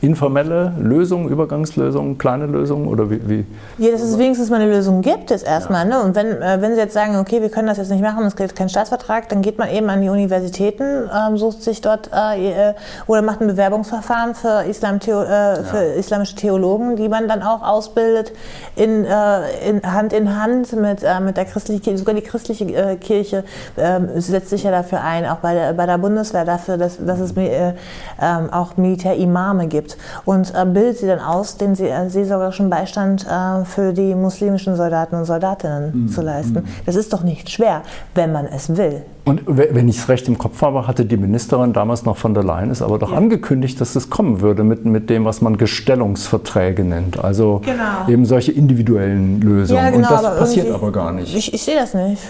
informelle 0.02 0.72
Lösungen, 0.78 1.28
Übergangslösungen, 1.28 2.16
kleine 2.16 2.46
Lösungen 2.46 2.88
oder 2.88 3.10
wie? 3.10 3.28
wie? 3.28 3.44
Ja, 3.76 3.92
dass 3.92 4.00
es 4.00 4.16
wenigstens 4.16 4.48
mal 4.48 4.60
eine 4.60 4.70
Lösung 4.70 5.02
gibt, 5.02 5.30
ist 5.30 5.42
erstmal. 5.42 5.86
Ja. 5.88 5.98
Ne? 5.98 6.04
Und 6.04 6.14
wenn, 6.16 6.40
äh, 6.40 6.58
wenn 6.60 6.74
Sie 6.74 6.80
jetzt 6.80 6.94
sagen, 6.94 7.16
okay, 7.16 7.42
wir 7.42 7.50
können 7.50 7.68
das 7.68 7.76
jetzt 7.76 7.90
nicht 7.90 8.02
machen, 8.02 8.24
es 8.24 8.34
gibt 8.34 8.56
keinen 8.56 8.70
Staatsvertrag, 8.70 9.28
dann 9.28 9.42
geht 9.42 9.58
man 9.58 9.68
eben 9.68 9.90
an 9.90 10.00
die 10.00 10.08
Universitäten, 10.08 10.84
ähm, 10.84 11.36
sucht 11.36 11.62
sich 11.62 11.82
dort 11.82 12.10
äh, 12.14 12.70
äh 12.70 12.74
oder 13.06 13.20
macht 13.20 13.42
ein 13.42 13.48
Bewerbungsverfahren 13.48 14.34
für, 14.34 14.64
Islam 14.64 14.96
äh, 14.96 15.00
für 15.00 15.76
ja. 15.76 15.94
islamische 15.98 16.34
Theologen, 16.34 16.96
die 16.96 17.08
man 17.08 17.28
dann 17.28 17.42
auch 17.42 17.62
ausbildet 17.62 18.32
in, 18.76 19.04
äh, 19.04 19.68
in 19.68 19.82
Hand 19.82 20.14
in 20.14 20.40
Hand 20.40 20.72
mit, 20.72 21.02
äh, 21.02 21.20
mit 21.20 21.36
der 21.36 21.44
christlichen 21.44 21.82
Kirche. 21.82 21.98
Sogar 21.98 22.14
die 22.14 22.22
christliche 22.22 22.96
Kirche 22.96 23.44
ähm, 23.76 24.08
setzt 24.16 24.48
sich 24.48 24.62
ja 24.62 24.70
dafür 24.70 25.02
ein, 25.02 25.26
auch 25.26 25.36
bei 25.36 25.52
der, 25.52 25.72
bei 25.74 25.84
der 25.84 25.98
Bundeswehr 25.98 26.46
dafür, 26.46 26.78
dass, 26.78 27.04
dass 27.04 27.20
es 27.20 27.34
ähm, 27.36 28.50
auch 28.50 28.76
Militärimame 28.76 29.66
gibt 29.66 29.89
gibt 29.90 29.96
und 30.24 30.52
äh, 30.54 30.64
bildet 30.64 30.98
sie 30.98 31.06
dann 31.06 31.20
aus, 31.20 31.56
den 31.56 31.74
sie, 31.74 31.88
äh, 31.88 32.08
seelsorgerischen 32.08 32.70
Beistand 32.70 33.26
äh, 33.26 33.64
für 33.64 33.92
die 33.92 34.14
muslimischen 34.14 34.76
Soldaten 34.76 35.16
und 35.16 35.24
Soldatinnen 35.24 36.04
mhm. 36.04 36.08
zu 36.08 36.22
leisten. 36.22 36.60
Mhm. 36.60 36.64
Das 36.86 36.96
ist 36.96 37.12
doch 37.12 37.22
nicht 37.22 37.50
schwer, 37.50 37.82
wenn 38.14 38.32
man 38.32 38.46
es 38.46 38.76
will. 38.76 39.02
Und 39.24 39.42
wenn 39.46 39.88
ich 39.88 39.98
es 39.98 40.08
recht 40.08 40.26
im 40.28 40.38
Kopf 40.38 40.60
habe, 40.62 40.86
hatte 40.86 41.04
die 41.04 41.16
Ministerin 41.16 41.72
damals 41.72 42.04
noch 42.04 42.16
von 42.16 42.34
der 42.34 42.42
Leyen 42.42 42.70
es 42.70 42.82
aber 42.82 42.98
doch 42.98 43.12
ja. 43.12 43.18
angekündigt, 43.18 43.80
dass 43.80 43.94
es 43.94 44.10
kommen 44.10 44.40
würde 44.40 44.64
mit, 44.64 44.84
mit 44.86 45.10
dem, 45.10 45.24
was 45.24 45.40
man 45.40 45.56
Gestellungsverträge 45.56 46.84
nennt. 46.84 47.22
Also 47.22 47.60
genau. 47.64 48.08
eben 48.08 48.24
solche 48.24 48.50
individuellen 48.52 49.40
Lösungen. 49.40 49.84
Ja, 49.84 49.90
genau, 49.90 50.08
Und 50.08 50.10
das 50.10 50.24
aber 50.24 50.36
passiert 50.36 50.70
aber 50.72 50.90
gar 50.90 51.12
nicht. 51.12 51.34
Ich, 51.34 51.52
ich 51.52 51.62
sehe 51.62 51.76
das 51.76 51.94
nicht. 51.94 52.22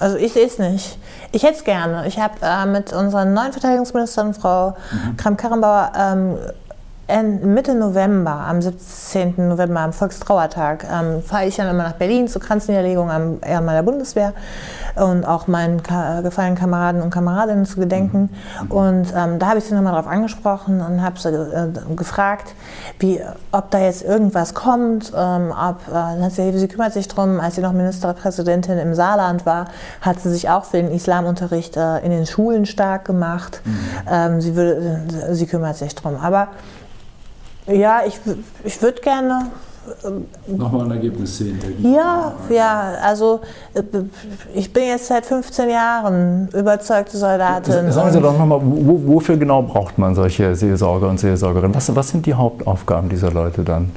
Also 0.00 0.16
ich 0.16 0.32
sehe 0.32 0.46
es 0.46 0.58
nicht. 0.58 0.98
Ich 1.32 1.42
hätte 1.42 1.54
es 1.54 1.64
gerne. 1.64 2.06
Ich 2.06 2.18
habe 2.18 2.34
äh, 2.42 2.66
mit 2.66 2.92
unserer 2.92 3.24
neuen 3.24 3.52
Verteidigungsministerin, 3.52 4.34
Frau 4.34 4.76
mhm. 4.92 5.16
Kramp-Karrenbauer, 5.16 5.92
ähm, 5.96 6.38
Mitte 7.08 7.74
November, 7.74 8.32
am 8.32 8.60
17. 8.60 9.48
November, 9.48 9.80
am 9.80 9.94
Volkstrauertag, 9.94 10.84
ähm, 10.84 11.22
fahre 11.22 11.46
ich 11.46 11.56
dann 11.56 11.68
immer 11.68 11.84
nach 11.84 11.94
Berlin 11.94 12.28
zur 12.28 12.42
Kranzniederlegung 12.42 13.10
am 13.10 13.38
Ehrenmal 13.40 13.76
der 13.76 13.82
Bundeswehr 13.82 14.34
und 14.94 15.24
auch 15.24 15.46
meinen 15.46 15.82
ka 15.82 16.20
gefallenen 16.20 16.58
Kameraden 16.58 17.00
und 17.00 17.08
Kameradinnen 17.08 17.64
zu 17.64 17.80
gedenken. 17.80 18.28
Mhm. 18.64 18.70
Und 18.70 19.06
ähm, 19.16 19.38
da 19.38 19.48
habe 19.48 19.58
ich 19.58 19.64
sie 19.64 19.74
nochmal 19.74 19.94
darauf 19.94 20.06
angesprochen 20.06 20.82
und 20.82 21.02
habe 21.02 21.18
sie 21.18 21.30
äh, 21.30 21.94
gefragt, 21.96 22.54
wie, 22.98 23.22
ob 23.52 23.70
da 23.70 23.78
jetzt 23.78 24.02
irgendwas 24.02 24.52
kommt. 24.52 25.10
Ähm, 25.16 25.50
ob, 25.52 25.80
äh, 25.90 26.28
sie, 26.28 26.58
sie 26.58 26.68
kümmert 26.68 26.92
sich 26.92 27.08
darum, 27.08 27.40
als 27.40 27.54
sie 27.54 27.62
noch 27.62 27.72
Ministerpräsidentin 27.72 28.76
im 28.76 28.94
Saarland 28.94 29.46
war, 29.46 29.68
hat 30.02 30.20
sie 30.20 30.30
sich 30.30 30.50
auch 30.50 30.66
für 30.66 30.76
den 30.76 30.92
Islamunterricht 30.92 31.78
äh, 31.78 32.00
in 32.00 32.10
den 32.10 32.26
Schulen 32.26 32.66
stark 32.66 33.06
gemacht. 33.06 33.62
Mhm. 33.64 33.78
Ähm, 34.10 34.40
sie, 34.42 34.56
würde, 34.56 35.06
sie 35.30 35.46
kümmert 35.46 35.76
sich 35.76 35.94
darum. 35.94 36.18
Aber 36.20 36.48
ja, 37.68 38.02
ich, 38.06 38.18
ich 38.64 38.80
würde 38.82 39.00
gerne. 39.00 39.50
Ähm, 40.04 40.26
Nochmal 40.58 40.84
ein 40.84 40.90
Ergebnis 40.92 41.38
sehen. 41.38 41.58
Ja, 41.82 42.32
ja, 42.50 42.92
also 43.02 43.40
äh, 43.74 43.82
ich 44.54 44.72
bin 44.72 44.84
jetzt 44.84 45.06
seit 45.06 45.24
15 45.24 45.70
Jahren 45.70 46.48
überzeugte 46.52 47.16
Soldatin. 47.16 47.90
Sagen 47.90 48.12
Sie 48.12 48.20
doch 48.20 48.36
nochmal, 48.36 48.60
wofür 48.62 49.36
genau 49.36 49.62
braucht 49.62 49.96
man 49.98 50.14
solche 50.14 50.54
Seelsorger 50.54 51.08
und 51.08 51.18
Seelsorgerinnen? 51.18 51.74
Was, 51.74 51.94
was 51.94 52.08
sind 52.10 52.26
die 52.26 52.34
Hauptaufgaben 52.34 53.08
dieser 53.08 53.30
Leute 53.30 53.64
dann? 53.64 53.90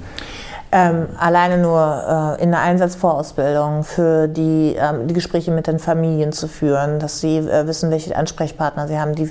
Ähm, 0.73 1.09
alleine 1.19 1.57
nur 1.57 2.37
äh, 2.39 2.43
in 2.43 2.51
der 2.51 2.61
Einsatzvorausbildung 2.61 3.83
für 3.83 4.29
die, 4.29 4.77
ähm, 4.79 5.05
die 5.07 5.13
Gespräche 5.13 5.51
mit 5.51 5.67
den 5.67 5.79
Familien 5.79 6.31
zu 6.31 6.47
führen, 6.47 6.97
dass 6.99 7.19
sie 7.19 7.39
äh, 7.39 7.67
wissen, 7.67 7.91
welche 7.91 8.15
Ansprechpartner 8.15 8.87
sie 8.87 8.97
haben. 8.97 9.13
Die, 9.13 9.29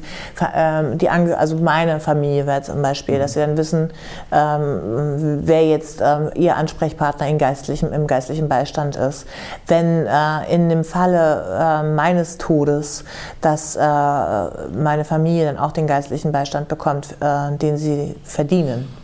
ähm, 0.54 0.98
die 0.98 1.08
also 1.08 1.56
meine 1.56 1.98
Familie 1.98 2.46
wäre 2.46 2.60
zum 2.60 2.82
Beispiel, 2.82 3.18
dass 3.18 3.32
sie 3.32 3.40
dann 3.40 3.56
wissen, 3.56 3.90
ähm, 4.30 5.40
wer 5.44 5.66
jetzt 5.66 6.02
ähm, 6.02 6.28
ihr 6.34 6.56
Ansprechpartner 6.56 7.26
in 7.28 7.38
geistlichem, 7.38 7.90
im 7.94 8.06
geistlichen 8.06 8.50
Beistand 8.50 8.96
ist. 8.96 9.26
Wenn 9.66 10.06
äh, 10.06 10.54
in 10.54 10.68
dem 10.68 10.84
Falle 10.84 11.46
äh, 11.58 11.82
meines 11.84 12.36
Todes, 12.36 13.04
dass 13.40 13.76
äh, 13.76 13.80
meine 13.80 15.06
Familie 15.06 15.46
dann 15.46 15.56
auch 15.56 15.72
den 15.72 15.86
geistlichen 15.86 16.32
Beistand 16.32 16.68
bekommt, 16.68 17.16
äh, 17.20 17.56
den 17.56 17.78
sie 17.78 18.14
verdienen 18.24 18.99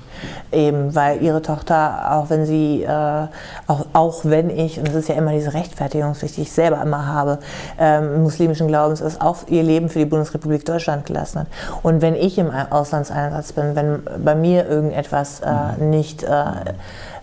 eben 0.53 0.95
weil 0.95 1.23
ihre 1.23 1.43
Tochter, 1.43 2.13
auch 2.13 2.31
wenn 2.31 2.47
sie, 2.47 2.83
äh, 2.83 3.27
auch, 3.67 3.87
auch 3.93 4.21
wenn 4.25 4.51
ich, 4.51 4.79
und 4.79 4.89
das 4.89 4.95
ist 4.95 5.09
ja 5.09 5.15
immer 5.15 5.33
diese 5.33 5.55
Rechtfertigungspflicht, 5.55 6.37
die 6.37 6.43
ich 6.43 6.53
selber 6.53 6.81
immer 6.83 7.07
habe, 7.07 7.39
ähm, 7.79 8.23
muslimischen 8.23 8.69
Glaubens 8.69 9.01
ist, 9.01 9.21
auch 9.21 9.49
ihr 9.49 9.63
Leben 9.63 9.89
für 9.89 9.99
die 9.99 10.07
Bundesrepublik 10.07 10.65
Deutschland 10.65 11.07
gelassen 11.07 11.41
hat. 11.41 11.47
Und 11.83 12.03
wenn 12.03 12.15
ich 12.15 12.39
im 12.39 12.51
Auslandseinsatz 12.51 13.53
bin, 13.53 13.77
wenn 13.77 14.03
bei 14.25 14.35
mir 14.35 14.69
irgendetwas 14.69 15.41
äh, 15.41 15.83
nicht 15.83 16.27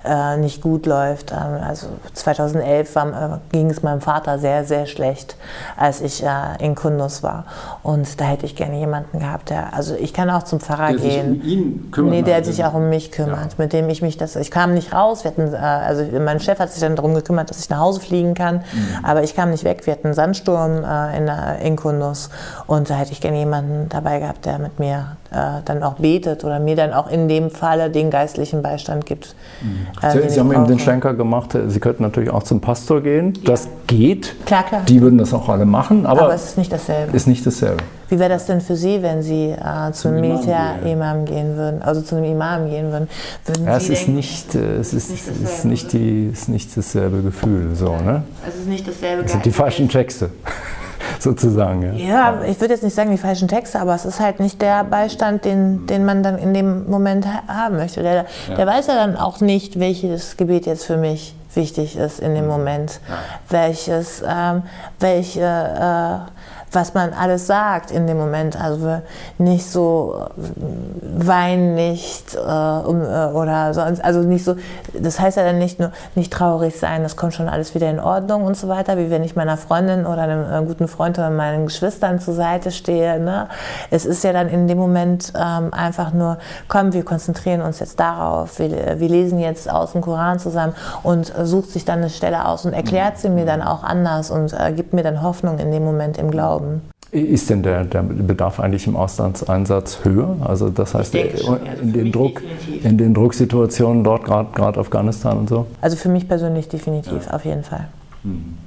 äh, 0.04 0.13
äh, 0.24 0.38
nicht 0.38 0.62
gut 0.62 0.86
läuft. 0.86 1.32
Ähm, 1.32 1.62
also 1.66 1.88
2011 2.13 2.96
war, 2.96 3.08
äh, 3.08 3.38
ging 3.52 3.70
es 3.70 3.84
meinem 3.84 4.02
Vater 4.02 4.39
sehr, 4.39 4.63
sehr 4.63 4.86
schlecht, 4.86 5.36
als 5.78 6.02
ich 6.02 6.24
äh, 6.24 6.28
in 6.60 6.76
Kundus 6.76 7.24
war. 7.24 7.46
Und 7.84 8.20
da 8.20 8.26
hätte 8.26 8.46
ich 8.46 8.56
gerne 8.56 8.78
jemanden 8.78 9.20
gehabt, 9.20 9.50
der, 9.50 9.74
also 9.74 9.96
ich 9.96 10.13
kann 10.13 10.30
auch 10.30 10.44
zum 10.44 10.60
Pfarrer 10.60 10.89
der 10.94 10.98
gehen. 10.98 11.34
Sich 11.34 11.44
um 11.44 11.50
ihn 11.50 11.92
kümmert. 11.92 12.12
Nee, 12.12 12.22
der 12.22 12.44
sich 12.44 12.63
auch 12.63 12.74
um 12.74 12.89
mich 12.89 13.12
kümmert, 13.12 13.52
ja. 13.52 13.58
mit 13.58 13.74
dem 13.74 13.89
ich 13.89 14.02
mich 14.02 14.18
das, 14.18 14.36
ich 14.36 14.52
kam 14.52 14.74
nicht 14.74 14.94
raus. 14.94 15.24
Wir 15.24 15.32
hatten, 15.32 15.54
äh, 15.54 15.58
also 15.58 16.04
mein 16.20 16.39
Chef 16.39 16.60
hat 16.60 16.72
sich 16.72 16.82
dann 16.82 16.96
darum 16.96 17.13
gekümmert, 17.16 17.50
dass 17.50 17.60
ich 17.60 17.70
nach 17.70 17.80
Hause 17.80 18.00
fliegen 18.00 18.34
kann, 18.34 18.58
mhm. 18.58 19.04
aber 19.04 19.24
ich 19.24 19.36
kam 19.36 19.52
nicht 19.52 19.63
weg. 19.63 19.86
Wir 19.86 19.94
hatten 19.94 20.08
einen 20.08 20.13
Sandsturm 20.13 20.84
äh, 20.84 21.18
in, 21.18 21.32
in 21.66 21.76
Kundus 21.76 22.30
und 22.68 22.89
da 22.89 22.96
hätte 22.96 23.12
ich 23.12 23.22
gerne 23.22 23.38
jemanden 23.38 23.89
dabei 23.89 24.20
gehabt, 24.20 24.46
der 24.46 24.60
mit 24.60 24.80
mir 24.80 25.18
äh, 25.32 25.62
dann 25.66 25.82
auch 25.84 25.96
betet 25.96 26.44
oder 26.44 26.60
mir 26.60 26.76
dann 26.76 26.94
auch 26.94 27.10
in 27.10 27.28
dem 27.28 27.50
Falle 27.50 27.89
den 27.89 28.12
geistlichen 28.12 28.62
Beistand 28.62 29.06
gibt. 29.06 29.36
Mhm. 29.62 29.88
Äh, 30.02 30.30
Sie, 30.30 30.40
haben 30.40 30.52
eben 30.52 30.68
den 30.68 30.80
Schlenker 30.80 31.14
gemacht, 31.14 31.58
Sie 31.68 31.80
könnten 31.80 32.04
natürlich 32.04 32.30
auch 32.30 32.44
zum 32.44 32.62
Pastor 32.62 33.02
gehen. 33.02 33.34
Ja. 33.36 33.52
Das 33.52 33.68
geht. 33.88 34.36
Klar, 34.46 34.64
klar. 34.64 34.82
Die 34.88 35.02
würden 35.02 35.18
das 35.18 35.34
auch 35.34 35.50
alle 35.50 35.66
machen, 35.66 36.06
aber, 36.06 36.24
aber 36.24 36.34
es 36.34 36.46
ist 36.46 36.58
nicht 36.58 36.72
dasselbe. 36.72 37.16
Ist 37.16 37.28
nicht 37.28 37.46
dasselbe. 37.46 37.84
Wie 38.10 38.20
wäre 38.20 38.30
das 38.30 38.46
denn 38.46 38.62
für 38.62 38.76
Sie, 38.76 39.02
wenn 39.02 39.24
Sie 39.24 39.50
äh, 39.50 39.92
zu 39.92 40.10
einem 40.10 40.22
Militärimam 40.22 41.26
gehen 41.26 41.56
würden, 41.56 41.82
also 41.82 42.02
zu 42.02 42.16
einem 42.16 42.26
Imam 42.26 42.70
gehen 42.70 42.92
würden? 42.92 43.08
würden 43.46 43.66
ja, 43.66 43.78
es, 43.78 43.90
ist 43.90 44.08
nicht, 44.08 44.54
äh, 44.56 44.76
es, 44.76 44.94
ist, 44.94 45.10
nicht 45.10 45.28
dasselbe, 45.28 45.50
ist, 45.50 45.66
nicht 45.66 45.94
die, 45.94 46.30
ist 46.32 46.50
nicht 46.50 46.78
dasselbe 46.78 47.22
Gefühl. 47.22 47.74
So, 47.74 47.96
ne? 47.96 48.24
Es 48.48 48.56
ist 48.56 48.68
nicht 48.68 48.88
dasselbe 48.88 49.24
Es 49.24 49.32
sind 49.32 49.46
die 49.46 49.52
falschen 49.52 49.90
Texte 49.90 50.30
sozusagen. 51.24 51.98
Ja, 51.98 52.06
ja 52.06 52.42
ich 52.44 52.60
würde 52.60 52.74
jetzt 52.74 52.84
nicht 52.84 52.96
sagen 52.96 53.12
die 53.12 53.18
falschen 53.18 53.48
Texte, 53.48 53.80
aber 53.80 53.96
es 53.96 54.06
ist 54.06 54.20
halt 54.20 54.40
nicht 54.40 54.62
der 54.62 54.84
Beistand, 54.84 55.46
den, 55.46 55.88
den 55.88 56.06
man 56.06 56.22
dann 56.22 56.38
in 56.38 56.54
dem 56.54 56.90
Moment 56.90 57.26
haben 57.48 57.78
möchte. 57.78 58.04
Der, 58.04 58.26
ja. 58.50 58.56
der 58.56 58.68
weiß 58.68 58.88
ja 58.88 58.96
dann 58.96 59.16
auch 59.16 59.40
nicht, 59.40 59.80
welches 59.80 60.38
Gebet 60.38 60.66
jetzt 60.66 60.86
für 60.86 60.98
mich 60.98 61.36
wichtig 61.56 61.96
ist 61.96 62.20
in 62.20 62.36
dem 62.36 62.46
mhm. 62.46 62.52
Moment, 62.52 63.00
ja. 63.08 63.16
welches, 63.50 64.24
ähm, 64.28 64.64
welche 65.00 65.42
äh, 65.42 66.43
was 66.74 66.94
man 66.94 67.14
alles 67.14 67.48
sagt 67.48 67.92
in 67.92 68.08
dem 68.08 68.18
Moment. 68.18 68.60
Also 68.60 69.02
nicht 69.38 69.70
so 69.70 70.28
äh, 70.38 71.28
wein 71.28 71.76
nicht 71.76 72.36
äh, 72.36 72.40
um, 72.40 73.02
äh, 73.02 73.28
oder 73.34 73.74
sonst, 73.74 74.04
also 74.04 74.22
nicht 74.22 74.44
so, 74.44 74.56
das 74.94 75.20
heißt 75.20 75.38
ja 75.38 75.44
dann 75.44 75.60
nicht 75.60 75.80
nur 75.80 75.92
nicht 76.16 76.34
traurig 76.34 76.78
sein, 76.80 77.04
das 77.04 77.16
kommt 77.16 77.34
schon 77.34 77.50
alles 77.50 77.76
wieder 77.76 77.90
in 77.90 78.00
Ordnung 78.00 78.46
und 78.46 78.58
so 78.58 78.68
weiter, 78.68 78.98
wie 78.98 79.10
wenn 79.10 79.24
ich 79.24 79.36
meiner 79.36 79.58
Freundin 79.58 80.06
oder 80.06 80.24
einem 80.24 80.52
äh, 80.52 80.66
guten 80.66 80.88
Freund 80.88 81.18
oder 81.18 81.30
meinen 81.30 81.66
Geschwistern 81.66 82.20
zur 82.20 82.34
Seite 82.34 82.72
stehe. 82.72 83.20
Ne? 83.20 83.48
Es 83.92 84.06
ist 84.06 84.24
ja 84.24 84.34
dann 84.34 84.50
in 84.50 84.68
dem 84.68 84.78
Moment 84.78 85.34
ähm, 85.36 85.74
einfach 85.74 86.14
nur, 86.14 86.38
komm, 86.68 86.94
wir 86.94 87.04
konzentrieren 87.04 87.62
uns 87.62 87.80
jetzt 87.80 88.00
darauf, 88.00 88.60
wir, 88.60 89.00
wir 89.00 89.10
lesen 89.10 89.40
jetzt 89.40 89.70
aus 89.70 89.94
dem 89.94 90.02
Koran 90.02 90.40
zusammen 90.40 90.74
und 91.04 91.38
äh, 91.38 91.46
sucht 91.46 91.72
sich 91.72 91.86
dann 91.86 92.00
eine 92.00 92.10
Stelle 92.10 92.46
aus 92.46 92.66
und 92.66 92.74
erklärt 92.74 93.18
sie 93.18 93.30
mir 93.30 93.46
dann 93.46 93.62
auch 93.62 93.84
anders 93.84 94.32
und 94.32 94.54
äh, 94.54 94.72
gibt 94.74 94.94
mir 94.94 95.04
dann 95.04 95.22
Hoffnung 95.22 95.60
in 95.60 95.72
dem 95.72 95.84
Moment 95.84 96.18
im 96.18 96.32
Glauben. 96.32 96.62
Ist 97.12 97.52
denn 97.52 97.62
der, 97.62 97.84
der, 97.84 98.02
Bedarf 98.02 98.60
eigentlich 98.60 98.88
im 98.88 98.95
Auslandseinsatz 98.95 99.99
höher? 100.04 100.36
Also 100.43 100.69
das 100.69 100.95
heißt, 100.95 101.15
also 101.15 101.60
in, 101.80 101.93
den 101.93 102.12
Druck, 102.12 102.41
in 102.84 102.97
den 102.97 103.13
Drucksituationen 103.13 104.04
dort, 104.04 104.26
gerade 104.26 104.80
Afghanistan 104.80 105.38
und 105.38 105.49
so? 105.49 105.67
Also 105.82 105.95
für 105.95 106.10
mich 106.10 106.28
persönlich 106.28 106.69
definitiv, 106.69 107.28
ja. 107.28 107.34
auf 107.34 107.45
jeden 107.45 107.63
Fall. 107.63 107.88
Mhm. 108.23 108.58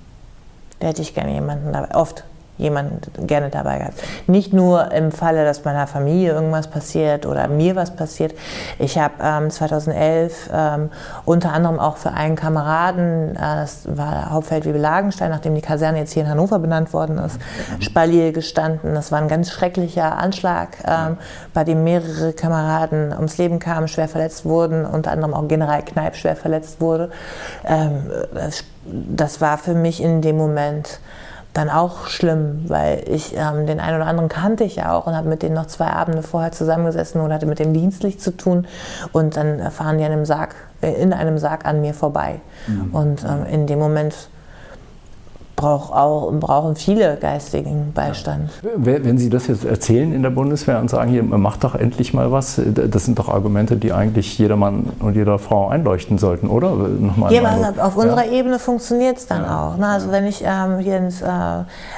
Da 0.79 0.89
hätte 0.89 1.03
ich 1.03 1.13
gerne 1.13 1.33
jemanden 1.35 1.73
dabei, 1.73 1.93
oft 1.97 2.23
jemand 2.59 3.11
gerne 3.27 3.51
dabei 3.51 3.79
gehabt. 3.79 4.03
Nicht 4.27 4.53
nur 4.53 4.93
im 4.93 5.13
Falle, 5.13 5.45
dass 5.45 5.65
meiner 5.65 5.87
Familie 5.87 6.33
irgendwas 6.33 6.69
passiert 6.69 7.27
oder 7.27 7.49
mir 7.49 7.77
was 7.77 7.95
passiert. 7.95 8.35
Ich 8.79 8.99
habe 8.99 9.15
ähm, 9.23 9.51
2011 9.51 10.51
ähm, 10.53 10.91
unter 11.25 11.53
anderem 11.53 11.79
auch 11.79 11.97
für 11.97 12.13
einen 12.13 12.37
Kameraden, 12.37 13.37
äh, 13.37 13.39
das 13.39 13.83
war 13.87 14.31
Hauptfeldwebel 14.31 14.81
Lagenstein, 14.81 15.31
nachdem 15.31 15.55
die 15.55 15.61
Kaserne 15.61 15.99
jetzt 15.99 16.13
hier 16.13 16.23
in 16.23 16.29
Hannover 16.29 16.59
benannt 16.59 16.93
worden 16.93 17.19
ist, 17.19 17.39
Spalier 17.81 18.33
gestanden. 18.33 18.95
Das 18.95 19.13
war 19.13 19.21
ein 19.21 19.29
ganz 19.29 19.51
schrecklicher 19.51 20.17
Anschlag, 20.17 20.79
ähm, 20.87 21.19
bei 21.53 21.65
dem 21.65 21.85
mehrere 21.85 22.33
Kameraden 22.33 23.13
ums 23.13 23.39
Leben 23.39 23.59
kamen, 23.59 23.89
schwer 23.89 24.09
verletzt 24.09 24.45
wurden, 24.45 24.85
unter 24.85 25.11
anderem 25.11 25.35
auch 25.35 25.47
General 25.49 25.83
Kneip 25.83 26.17
schwer 26.17 26.37
verletzt 26.37 26.81
wurde. 26.81 27.11
Ähm, 27.65 28.11
das 28.87 29.41
war 29.41 29.59
für 29.59 29.75
mich 29.75 30.03
in 30.03 30.23
dem 30.23 30.37
Moment 30.37 31.01
dann 31.57 31.71
auch 31.71 32.09
schlimm, 32.09 32.65
weil 32.69 33.05
ich 33.09 33.35
ähm, 33.35 33.67
den 33.67 33.81
einen 33.81 33.97
oder 33.97 34.07
anderen 34.07 34.29
kannte 34.29 34.63
ich 34.65 34.77
ja 34.77 34.93
auch 34.95 35.07
und 35.07 35.17
habe 35.17 35.29
mit 35.29 35.43
denen 35.43 35.55
noch 35.55 35.67
zwei 35.67 35.87
Abende 35.87 36.23
vorher 36.23 36.53
zusammengesessen 36.53 37.19
und 37.21 37.33
hatte 37.33 37.47
mit 37.47 37.59
dem 37.59 37.73
dienstlich 37.73 38.21
zu 38.21 38.37
tun 38.37 38.67
und 39.13 39.39
dann 39.39 39.71
fahren 39.71 39.97
die 39.97 40.05
einem 40.05 40.27
Sarg, 40.27 40.55
äh, 40.83 40.93
in 40.93 41.15
einem 41.15 41.39
Sarg 41.39 41.65
an 41.65 41.81
mir 41.81 41.95
vorbei. 41.95 42.41
Mhm. 42.67 42.95
Und 42.95 43.25
ähm, 43.25 43.47
in 43.51 43.67
dem 43.67 43.79
Moment 43.79 44.29
brauch 45.57 45.91
auch, 45.91 46.31
brauchen 46.33 46.77
viele 46.77 47.17
geistigen 47.17 47.93
Beistand. 47.95 48.51
Wenn 48.77 49.17
Sie 49.17 49.31
das 49.31 49.47
jetzt 49.47 49.65
erzählen 49.65 50.13
in 50.13 50.23
der 50.23 50.31
Bundeswehr 50.31 50.79
und 50.79 50.91
sagen, 50.91 51.11
hier, 51.11 51.23
macht 51.23 51.65
doch 51.65 51.75
endlich 51.75 52.13
mal 52.13 52.31
was, 52.31 52.61
das 52.65 53.07
sind 53.07 53.19
doch 53.19 53.31
Argumente, 53.31 53.77
die 53.77 53.93
eigentlich 53.93 54.39
jedermann 54.39 54.93
und 55.01 55.17
jeder 55.17 55.39
Frau 55.39 55.69
einleuchten 55.69 56.19
sollten, 56.19 56.49
oder? 56.49 56.73
Nochmal 56.73 57.33
ja, 57.33 57.43
aber 57.43 57.85
auf 57.85 57.97
unserer 57.97 58.27
Ebene 58.27 58.59
funktioniert 58.59 59.17
es 59.17 59.27
dann 59.27 59.43
ja. 59.43 59.69
auch. 59.69 59.77
Ne? 59.79 59.87
Also 59.87 60.13
wenn 60.13 60.27
ich 60.27 60.45
ähm, 60.45 60.79
hier 60.79 60.99
ins, 60.99 61.23
äh, 61.23 61.27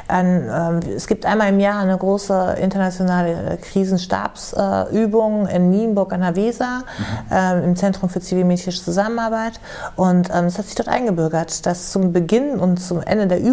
ein, 0.06 0.82
äh, 0.84 0.92
es 0.94 1.08
gibt 1.08 1.26
einmal 1.26 1.48
im 1.48 1.58
Jahr 1.58 1.80
eine 1.80 1.98
große 1.98 2.56
internationale 2.62 3.58
Krisenstabsübung 3.60 5.48
äh, 5.48 5.56
in 5.56 5.70
Nienburg 5.70 6.12
an 6.12 6.20
der 6.20 6.36
Weser 6.36 6.78
mhm. 6.78 7.04
Ähm, 7.30 7.64
im 7.64 7.76
Zentrum 7.76 8.08
für 8.08 8.20
zivilmedizinische 8.20 8.82
Zusammenarbeit 8.82 9.60
und 9.96 10.30
ähm, 10.32 10.44
es 10.46 10.58
hat 10.58 10.66
sich 10.66 10.76
dort 10.76 10.88
eingebürgert, 10.88 11.66
dass 11.66 11.90
zum 11.90 12.12
Beginn 12.12 12.58
und 12.58 12.78
zum 12.78 13.02
Ende 13.02 13.26
der 13.26 13.40
Übung 13.40 13.47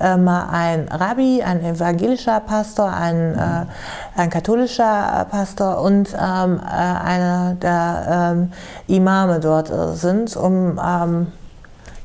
äh, 0.00 0.16
mal 0.16 0.48
ein 0.50 0.88
Rabbi, 0.88 1.42
ein 1.42 1.64
evangelischer 1.64 2.40
Pastor, 2.40 2.92
ein, 2.92 3.34
äh, 3.34 4.20
ein 4.20 4.30
katholischer 4.30 5.26
Pastor 5.30 5.80
und 5.80 6.08
ähm, 6.14 6.60
äh, 6.60 6.70
einer 6.70 7.56
der 7.60 8.32
ähm, 8.34 8.52
Imame 8.86 9.40
dort 9.40 9.70
äh, 9.70 9.94
sind, 9.94 10.36
um 10.36 10.80
ähm, 10.84 11.26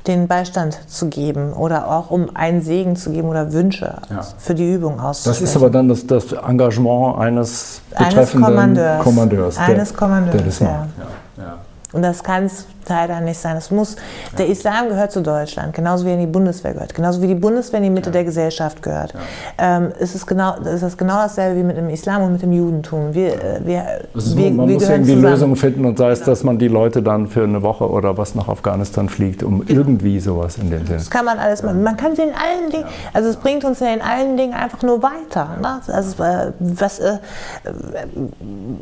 den 0.07 0.27
Beistand 0.27 0.79
zu 0.87 1.07
geben 1.07 1.53
oder 1.53 1.91
auch 1.91 2.09
um 2.09 2.35
einen 2.35 2.61
Segen 2.61 2.95
zu 2.95 3.11
geben 3.11 3.29
oder 3.29 3.53
Wünsche 3.53 3.97
ja. 4.09 4.21
für 4.37 4.55
die 4.55 4.73
Übung 4.73 4.99
auszusprechen. 4.99 5.43
Das 5.43 5.49
ist 5.49 5.55
aber 5.55 5.69
dann 5.69 5.87
das, 5.87 6.07
das 6.07 6.31
Engagement 6.31 7.19
eines 7.19 7.81
betreffenden 7.89 8.15
eines 8.15 8.31
Kommandeurs. 8.31 9.03
Kommandeurs 9.03 9.55
der, 9.55 9.65
eines 9.65 9.93
Kommandeurs, 9.93 10.37
der 10.37 10.45
das 10.45 10.61
macht. 10.61 10.89
Ja. 11.37 11.43
Ja. 11.43 11.57
Und 11.91 12.01
das 12.01 12.23
kann 12.23 12.45
es 12.45 12.65
leider 12.89 13.21
nicht 13.21 13.39
sein. 13.39 13.55
Es 13.57 13.71
muss, 13.71 13.95
der 14.37 14.47
Islam 14.47 14.89
gehört 14.89 15.11
zu 15.11 15.21
Deutschland, 15.21 15.73
genauso 15.73 16.05
wie 16.05 16.09
er 16.09 16.15
in 16.15 16.21
die 16.21 16.27
Bundeswehr 16.27 16.73
gehört, 16.73 16.93
genauso 16.93 17.21
wie 17.21 17.27
die 17.27 17.35
Bundeswehr 17.35 17.77
in 17.79 17.85
die 17.85 17.89
Mitte 17.89 18.11
der 18.11 18.23
Gesellschaft 18.23 18.81
gehört. 18.81 19.13
Ähm, 19.57 19.91
ist 19.99 20.15
es 20.15 20.25
genau, 20.25 20.55
ist 20.55 20.83
das 20.83 20.97
genau 20.97 21.15
dasselbe 21.15 21.59
wie 21.59 21.63
mit 21.63 21.77
dem 21.77 21.89
Islam 21.89 22.23
und 22.23 22.33
mit 22.33 22.41
dem 22.41 22.51
Judentum. 22.51 23.13
Wir, 23.13 23.33
äh, 23.33 23.59
wir, 23.63 23.85
also 24.13 24.37
wir, 24.37 24.51
man 24.51 24.67
wir 24.67 24.75
muss 24.75 24.89
irgendwie 24.89 25.13
zusammen. 25.13 25.31
Lösungen 25.31 25.55
finden 25.55 25.85
und 25.85 25.97
sei 25.97 26.11
es, 26.11 26.21
dass 26.21 26.43
man 26.43 26.57
die 26.57 26.67
Leute 26.67 27.01
dann 27.01 27.27
für 27.27 27.43
eine 27.43 27.61
Woche 27.61 27.89
oder 27.89 28.17
was 28.17 28.35
nach 28.35 28.47
Afghanistan 28.47 29.09
fliegt, 29.09 29.43
um 29.43 29.65
genau. 29.65 29.79
irgendwie 29.79 30.19
sowas 30.19 30.57
in 30.57 30.69
dem 30.69 30.85
Sinne. 30.85 30.97
Das 30.97 31.09
kann 31.09 31.25
man 31.25 31.39
alles 31.39 31.63
machen. 31.63 31.83
Man 31.83 31.97
kann 31.97 32.15
sie 32.15 32.23
in 32.23 32.29
allen 32.29 32.71
Dingen, 32.71 32.85
also 33.13 33.29
es 33.29 33.37
bringt 33.37 33.65
uns 33.65 33.79
ja 33.79 33.87
in 33.87 34.01
allen 34.01 34.37
Dingen 34.37 34.53
einfach 34.53 34.81
nur 34.83 35.01
weiter. 35.03 35.57
Ne? 35.61 35.81
Also, 35.87 36.23
äh, 36.23 36.51
was, 36.59 36.99
äh, 36.99 37.17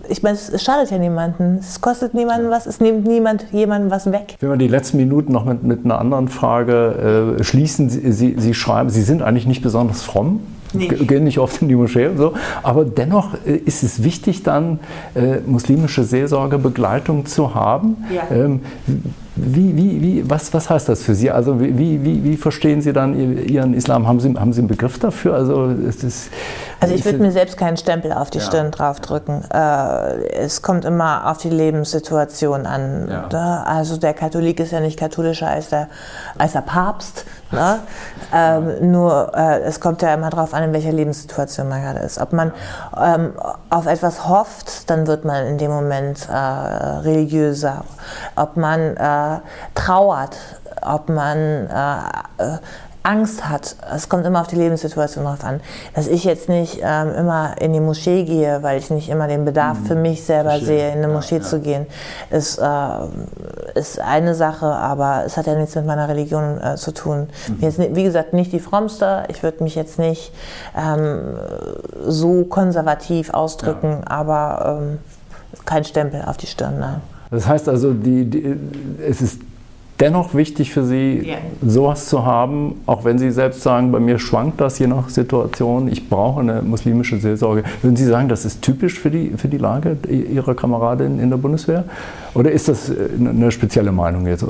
ich 0.08 0.24
meine, 0.24 0.38
es 0.38 0.62
schadet 0.64 0.92
ja 0.92 0.98
niemanden, 0.98 1.58
es 1.60 1.82
kostet 1.82 2.14
niemanden 2.14 2.50
was, 2.50 2.66
es 2.66 2.80
nimmt 2.80 3.08
niemand 3.08 3.46
jemandem 3.52 3.92
was 3.92 3.97
weg. 4.06 4.36
Wenn 4.40 4.50
wir 4.50 4.58
die 4.58 4.68
letzten 4.68 4.98
Minuten 4.98 5.32
noch 5.32 5.46
mit, 5.46 5.64
mit 5.64 5.86
einer 5.86 6.00
anderen 6.00 6.28
Frage 6.28 7.36
äh, 7.40 7.44
schließen, 7.44 7.90
Sie, 7.90 8.12
Sie, 8.12 8.36
Sie 8.38 8.54
schreiben, 8.54 8.90
Sie 8.90 9.02
sind 9.02 9.22
eigentlich 9.22 9.48
nicht 9.48 9.62
besonders 9.62 10.04
fromm. 10.04 10.42
Nee. 10.74 10.88
gehen 10.88 11.24
nicht 11.24 11.40
oft 11.40 11.62
in 11.62 11.70
die 11.70 11.76
Moschee 11.76 12.08
und 12.08 12.18
so. 12.18 12.34
Aber 12.62 12.84
dennoch 12.86 13.34
äh, 13.46 13.56
ist 13.56 13.84
es 13.84 14.04
wichtig, 14.04 14.44
dann 14.44 14.80
äh, 15.16 15.38
muslimische 15.46 16.04
Seelsorgebegleitung 16.04 17.26
zu 17.26 17.56
haben. 17.56 18.06
Ja. 18.14 18.24
Ähm, 18.30 18.62
wie, 19.38 19.78
wie, 19.78 20.02
wie, 20.02 20.30
was, 20.30 20.54
was 20.54 20.70
heißt 20.70 20.90
das 20.90 21.04
für 21.04 21.16
Sie? 21.16 21.30
Also 21.32 21.60
wie, 21.60 21.78
wie, 22.04 22.24
wie 22.24 22.38
verstehen 22.38 22.82
Sie 22.82 22.94
dann 22.94 23.16
Ihren 23.48 23.74
Islam? 23.74 24.08
Haben 24.08 24.20
Sie, 24.20 24.34
haben 24.34 24.54
Sie 24.54 24.60
einen 24.60 24.68
Begriff 24.68 25.00
dafür? 25.00 25.36
Also, 25.36 25.68
ist, 25.68 26.30
also 26.80 26.94
ich 26.94 27.06
würde 27.06 27.20
mir 27.20 27.32
selbst 27.32 27.58
keinen 27.58 27.78
Stempel 27.78 28.12
auf 28.12 28.30
die 28.30 28.40
ja. 28.40 28.44
Stirn 28.44 28.72
draufdrücken. 28.72 29.44
Äh, 29.52 30.28
es 30.34 30.62
kommt 30.62 30.86
immer 30.86 31.30
auf 31.30 31.38
die 31.38 31.50
Lebenssituation 31.50 32.66
an. 32.66 33.08
Ja. 33.32 33.64
Also 33.64 33.98
der 33.98 34.14
Katholik 34.14 34.60
ist 34.60 34.72
ja 34.72 34.80
nicht 34.80 35.00
katholischer 35.00 35.48
als 35.48 35.70
der, 35.70 35.88
als 36.38 36.54
der 36.54 36.62
Papst. 36.62 37.26
Ne? 37.52 37.80
Ähm, 38.34 38.92
nur 38.92 39.32
äh, 39.36 39.62
es 39.62 39.80
kommt 39.80 40.02
ja 40.02 40.14
immer 40.14 40.30
darauf 40.30 40.54
an, 40.54 40.64
in 40.64 40.74
welcher 40.74 40.92
Lebenssituation 40.92 41.70
man 41.70 41.82
gerade 41.82 42.00
ist. 42.00 42.20
Ob 42.20 42.34
man 42.34 42.52
ähm, 43.02 43.32
auf 43.70 43.86
etwas 43.86 44.28
hofft, 44.28 44.90
dann 44.90 45.08
wird 45.08 45.24
man 45.24 45.46
in 45.46 45.58
dem 45.58 45.72
Moment 45.72 46.28
äh, 46.30 46.36
religiöser. 46.36 47.86
Ob 48.36 48.58
man 48.58 48.98
äh, 48.98 49.27
trauert, 49.76 50.38
ob 50.82 51.10
man 51.10 51.68
äh, 51.68 52.58
Angst 53.08 53.48
hat. 53.48 53.78
Es 53.96 54.10
kommt 54.10 54.26
immer 54.26 54.42
auf 54.42 54.48
die 54.48 54.58
Lebenssituation 54.58 55.24
drauf 55.24 55.44
an. 55.44 55.62
Dass 55.96 56.08
ich 56.08 56.26
jetzt 56.26 56.50
nicht 56.50 56.80
ähm, 56.84 57.14
immer 57.16 57.56
in 57.60 57.72
die 57.72 57.80
Moschee 57.80 58.26
gehe, 58.26 58.62
weil 58.64 58.80
ich 58.80 58.90
nicht 58.90 59.08
immer 59.08 59.28
den 59.28 59.46
Bedarf 59.46 59.80
mhm. 59.80 59.86
für 59.86 59.96
mich 59.96 60.24
selber 60.24 60.52
Verstehe. 60.52 60.68
sehe, 60.68 60.92
in 60.92 60.98
eine 60.98 61.08
Moschee 61.08 61.38
ja, 61.38 61.42
ja. 61.42 61.48
zu 61.48 61.60
gehen, 61.62 61.86
ist, 62.30 62.58
äh, 62.58 63.80
ist 63.80 64.00
eine 64.00 64.36
Sache, 64.36 64.66
aber 64.66 65.24
es 65.26 65.38
hat 65.38 65.48
ja 65.48 65.56
nichts 65.56 65.74
mit 65.76 65.86
meiner 65.86 66.10
Religion 66.10 66.60
äh, 66.62 66.76
zu 66.76 66.94
tun. 66.94 67.30
Mhm. 67.48 67.58
Jetzt, 67.62 67.80
wie 67.80 68.04
gesagt, 68.04 68.34
nicht 68.34 68.52
die 68.52 68.60
frommste. 68.60 69.24
Ich 69.30 69.42
würde 69.42 69.64
mich 69.64 69.76
jetzt 69.76 70.00
nicht 70.00 70.34
ähm, 70.78 71.38
so 72.06 72.44
konservativ 72.44 73.34
ausdrücken, 73.34 74.02
ja. 74.04 74.12
aber 74.12 74.80
ähm, 74.82 75.00
kein 75.64 75.86
Stempel 75.86 76.24
auf 76.26 76.36
die 76.36 76.48
Stirn, 76.48 76.80
nein. 76.80 77.02
Das 77.32 77.48
heißt 77.48 77.68
also, 77.70 77.94
die, 77.94 78.26
die, 78.26 78.56
es 79.08 79.22
ist 79.22 79.42
dennoch 80.00 80.34
wichtig 80.34 80.72
für 80.72 80.84
Sie, 80.84 81.24
ja. 81.26 81.38
sowas 81.66 82.08
zu 82.08 82.26
haben, 82.26 82.76
auch 82.86 83.04
wenn 83.04 83.18
Sie 83.18 83.32
selbst 83.32 83.62
sagen, 83.62 83.92
bei 83.92 84.00
mir 84.00 84.20
schwankt 84.20 84.62
das 84.62 84.80
je 84.80 84.88
nach 84.88 85.10
Situation, 85.10 85.88
ich 85.88 86.10
brauche 86.10 86.42
eine 86.42 86.62
muslimische 86.62 87.18
Seelsorge. 87.18 87.64
Würden 87.82 87.96
Sie 87.96 88.06
sagen, 88.06 88.30
das 88.30 88.46
ist 88.46 88.62
typisch 88.62 89.00
für 89.00 89.10
die, 89.10 89.32
für 89.38 89.48
die 89.48 89.58
Lage 89.58 89.98
Ihrer 90.10 90.56
Kameradin 90.56 91.20
in 91.20 91.30
der 91.30 91.38
Bundeswehr? 91.38 91.86
Oder 92.34 92.52
ist 92.52 92.68
das 92.68 92.90
äh, 92.90 92.96
eine 93.20 93.52
spezielle 93.52 93.92
Meinung 93.92 94.28
jetzt? 94.28 94.46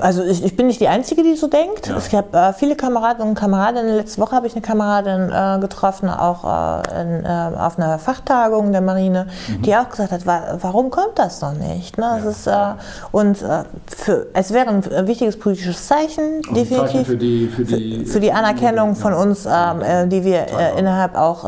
Also 0.00 0.22
ich, 0.22 0.44
ich, 0.44 0.56
bin 0.56 0.66
nicht 0.66 0.80
die 0.80 0.88
Einzige, 0.88 1.22
die 1.22 1.34
so 1.34 1.48
denkt. 1.48 1.88
Ja. 1.88 1.98
Ich 1.98 2.14
habe 2.14 2.36
äh, 2.36 2.52
viele 2.52 2.76
Kameraden 2.76 3.26
und 3.26 3.34
Kameradinnen. 3.34 3.96
Letzte 3.96 4.20
Woche 4.20 4.36
habe 4.36 4.46
ich 4.46 4.54
eine 4.54 4.62
Kameradin 4.62 5.30
äh, 5.30 5.60
getroffen, 5.60 6.08
auch 6.08 6.44
äh, 6.44 7.00
in, 7.00 7.24
äh, 7.24 7.28
auf 7.28 7.78
einer 7.78 7.98
Fachtagung 7.98 8.72
der 8.72 8.80
Marine, 8.80 9.26
mhm. 9.48 9.62
die 9.62 9.74
auch 9.76 9.88
gesagt 9.88 10.12
hat, 10.12 10.26
wa 10.26 10.58
warum 10.60 10.90
kommt 10.90 11.18
das 11.18 11.40
noch 11.40 11.54
nicht? 11.54 11.98
Ne? 11.98 12.20
Ja. 12.22 12.30
Ist, 12.30 12.46
äh, 12.46 12.52
und 13.12 13.42
äh, 13.42 13.64
für, 13.96 14.26
es 14.34 14.52
wäre 14.52 14.68
ein 14.68 14.84
wichtiges 15.06 15.38
politisches 15.38 15.86
Zeichen, 15.86 16.42
und 16.48 16.56
definitiv. 16.56 16.78
Zeichen 16.78 17.04
für, 17.04 17.16
die, 17.16 17.48
für, 17.48 17.64
die, 17.64 18.04
für, 18.04 18.12
für 18.12 18.20
die 18.20 18.32
Anerkennung 18.32 18.94
von 18.94 19.12
uns, 19.14 19.46
ähm, 19.46 20.10
die 20.10 20.24
wir 20.24 20.46
innerhalb 20.76 21.16
auch 21.16 21.44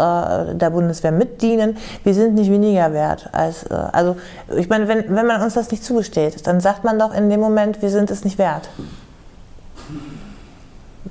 der 0.55 0.71
Bundeswehr 0.71 1.13
mitdienen. 1.13 1.77
Wir 2.05 2.15
sind 2.15 2.35
nicht 2.35 2.51
weniger 2.51 2.93
wert 2.93 3.29
als, 3.33 3.67
also 3.69 4.17
ich 4.57 4.69
meine, 4.69 4.89
wenn, 4.89 5.05
wenn 5.15 5.27
man 5.27 5.43
uns 5.43 5.55
das 5.55 5.71
nicht 5.71 5.85
zugesteht, 5.85 6.47
dann 6.47 6.61
sagt 6.61 6.85
man 6.85 6.99
doch 6.99 7.15
in 7.15 7.31
dem 7.31 7.41
Moment, 7.41 7.83
wir 7.83 7.91
sind 7.91 8.11
es 8.11 8.25
nicht 8.25 8.39
wert. 8.41 8.69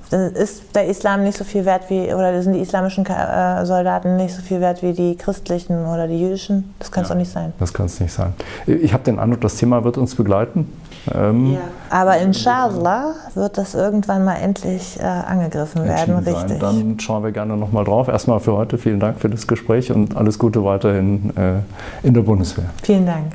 Dann 0.10 0.32
ist 0.34 0.76
der 0.76 0.88
Islam 0.88 1.24
nicht 1.24 1.38
so 1.38 1.44
viel 1.44 1.66
wert 1.66 1.84
wie, 1.90 2.12
oder 2.14 2.42
sind 2.42 2.54
die 2.54 2.60
islamischen 2.60 3.06
äh, 3.06 3.66
Soldaten 3.66 4.18
nicht 4.18 4.34
so 4.34 4.42
viel 4.42 4.60
wert 4.60 4.82
wie 4.82 4.94
die 4.94 5.16
christlichen 5.16 5.86
oder 5.86 6.08
die 6.08 6.20
jüdischen? 6.20 6.74
Das 6.80 6.92
kann 6.92 7.04
es 7.04 7.10
ja, 7.10 7.16
doch 7.16 7.20
nicht 7.20 7.32
sein. 7.32 7.54
Das 7.60 7.74
kann 7.74 7.86
es 7.86 8.00
nicht 8.00 8.12
sein. 8.12 8.34
Ich 8.66 8.92
habe 8.92 9.04
den 9.04 9.20
Eindruck, 9.20 9.42
das 9.42 9.56
Thema 9.56 9.84
wird 9.84 9.98
uns 9.98 10.16
begleiten. 10.16 10.72
Ähm, 11.14 11.54
ja. 11.54 11.60
Aber 11.92 12.18
inshallah 12.18 13.14
wird 13.36 13.58
das 13.58 13.76
irgendwann 13.76 14.26
mal 14.26 14.36
endlich 14.36 15.00
äh, 15.00 15.04
angegriffen 15.04 15.86
werden, 15.86 16.18
richtig. 16.18 16.60
Dann 16.60 17.00
schauen 17.00 17.24
wir 17.24 17.32
gerne 17.32 17.56
nochmal 17.56 17.84
drauf. 17.84 18.08
Erstmal 18.08 18.40
für 18.40 18.54
heute 18.54 18.78
vielen 18.78 19.00
Dank 19.00 19.20
für 19.20 19.30
das 19.30 19.48
Gespräch 19.48 19.92
und 19.92 20.18
alles 20.18 20.40
Gute 20.40 20.64
weiterhin 20.66 21.32
äh, 21.38 22.08
in 22.08 22.16
der 22.16 22.22
Bundeswehr. 22.22 22.66
Vielen 22.84 23.06
Dank. 23.06 23.34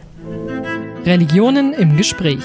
Religionen 1.05 1.73
im 1.73 1.97
Gespräch. 1.97 2.45